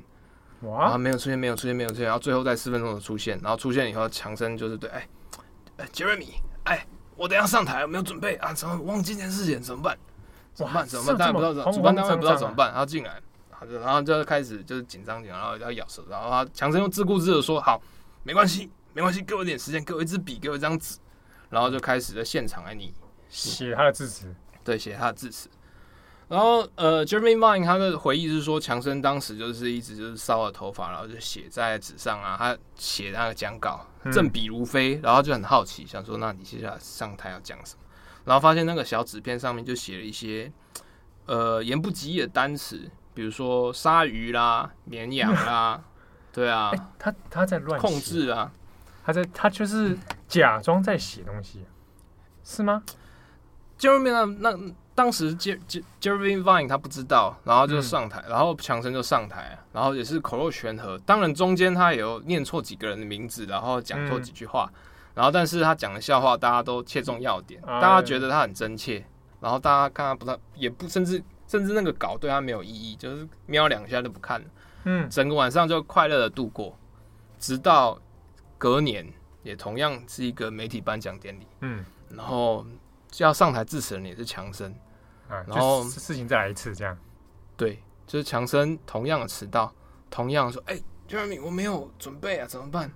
[0.60, 2.04] 哇，啊，没有出现，没有出现，没有出现。
[2.04, 5.08] 然后最后在四分钟的出现，然后出现以后，强生就是对，哎，
[5.78, 6.86] 哎，Jeremy，哎，
[7.16, 9.60] 我等下上台，我没有准备啊，怎么忘记这件事情？
[9.60, 9.98] 怎么办？
[10.54, 10.86] 怎么办？
[10.86, 11.18] 怎么办？
[11.18, 12.70] 大家不知道怎么，主办单位不知道怎么办？
[12.70, 13.20] 然后进来，
[13.68, 17.80] 然后就开始就是紧张紧张，然后要咬舌，然后他强生又自顾自的说：“好。”
[18.26, 20.98] 没关系，没关系，给我一点时间，给我一支笔，给我一张纸，
[21.48, 22.92] 然后就开始在现场哎你
[23.28, 25.48] 写他的字词，对，写他的字词。
[26.26, 37.82] 然后呃，Jeremy Vine 他的回忆是说，强生当时就是一直就是烧了头发，然后就写在纸上啊，他写那个讲稿，振笔如飞，然后就很好奇，想说那你接下来上台要讲什么？
[38.24, 40.50] 然后发现那个小纸片上面就写了一些
[41.26, 45.82] 呃言不及义的单词，比如说鲨鱼啦、绵羊啦。
[46.36, 48.52] 对啊，欸、他他在乱控制啊，
[49.02, 49.96] 他在他就是
[50.28, 51.64] 假装在写东西，
[52.44, 52.82] 是吗
[53.78, 60.98] ？Jeremy 那那当时 Jeremy Vine 他不知道，然后就上台，嗯、然后强生就上台，然后也是口若悬河。
[61.06, 64.78] 当然中间他也有念错几个人的名字，然后讲错几句话，嗯、
[65.14, 69.02] 然后但是他讲的笑话大家都切中要点，嗯、大家觉得他很真切，
[69.40, 74.46] 然后大家看他不太也不甚至甚至那个稿对他没有意义，就是瞄两下就不看了。
[74.84, 76.78] 嗯，整个晚上就快乐的度过，
[77.38, 77.98] 直到
[78.56, 79.06] 隔年
[79.42, 81.46] 也同样是一个媒体颁奖典礼。
[81.60, 82.64] 嗯，然后
[83.10, 84.72] 就要上台致辞的人也是强生，
[85.28, 86.96] 啊，然后事情再来一次这样。
[87.56, 89.72] 对，就是强生同样的迟到，
[90.10, 92.92] 同样说：“哎，Jeremy，我没有准备啊，怎么办？”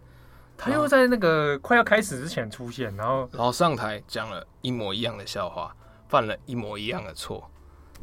[0.57, 5.74] 他又在那个快要开始之前出现，然后然后上台讲了一模一样的笑话，
[6.07, 7.51] 犯了一模一样的错，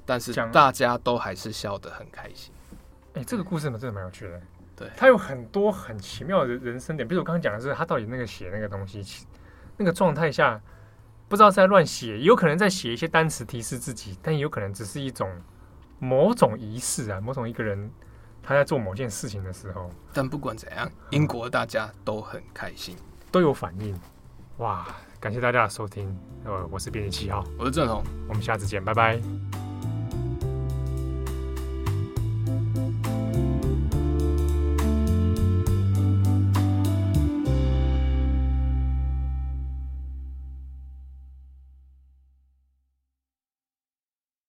[0.07, 2.51] 但是大家都还是笑得很开心。
[3.13, 4.41] 哎、欸，这个故事呢，真的蛮有趣的。
[4.75, 9.03] 对，他有很多很奇妙的人生点，比如我刚刚讲的是，他到底那个写那个东西，
[9.75, 10.61] 那个状态下，
[11.27, 15.29] 不知道是在乱写，有可能在写一些单词提示自己，但也有可能只是一种
[15.99, 17.91] 某种仪式啊，某种一个人
[18.41, 19.89] 他在做某件事情的时候。
[20.13, 22.95] 但不管怎样，英国大家都很开心，
[23.31, 23.99] 都有反应。
[24.57, 24.87] 哇，
[25.19, 29.66] 感谢大家的收听，呃，我是编辑七号，我是郑红，我们下次见，拜拜。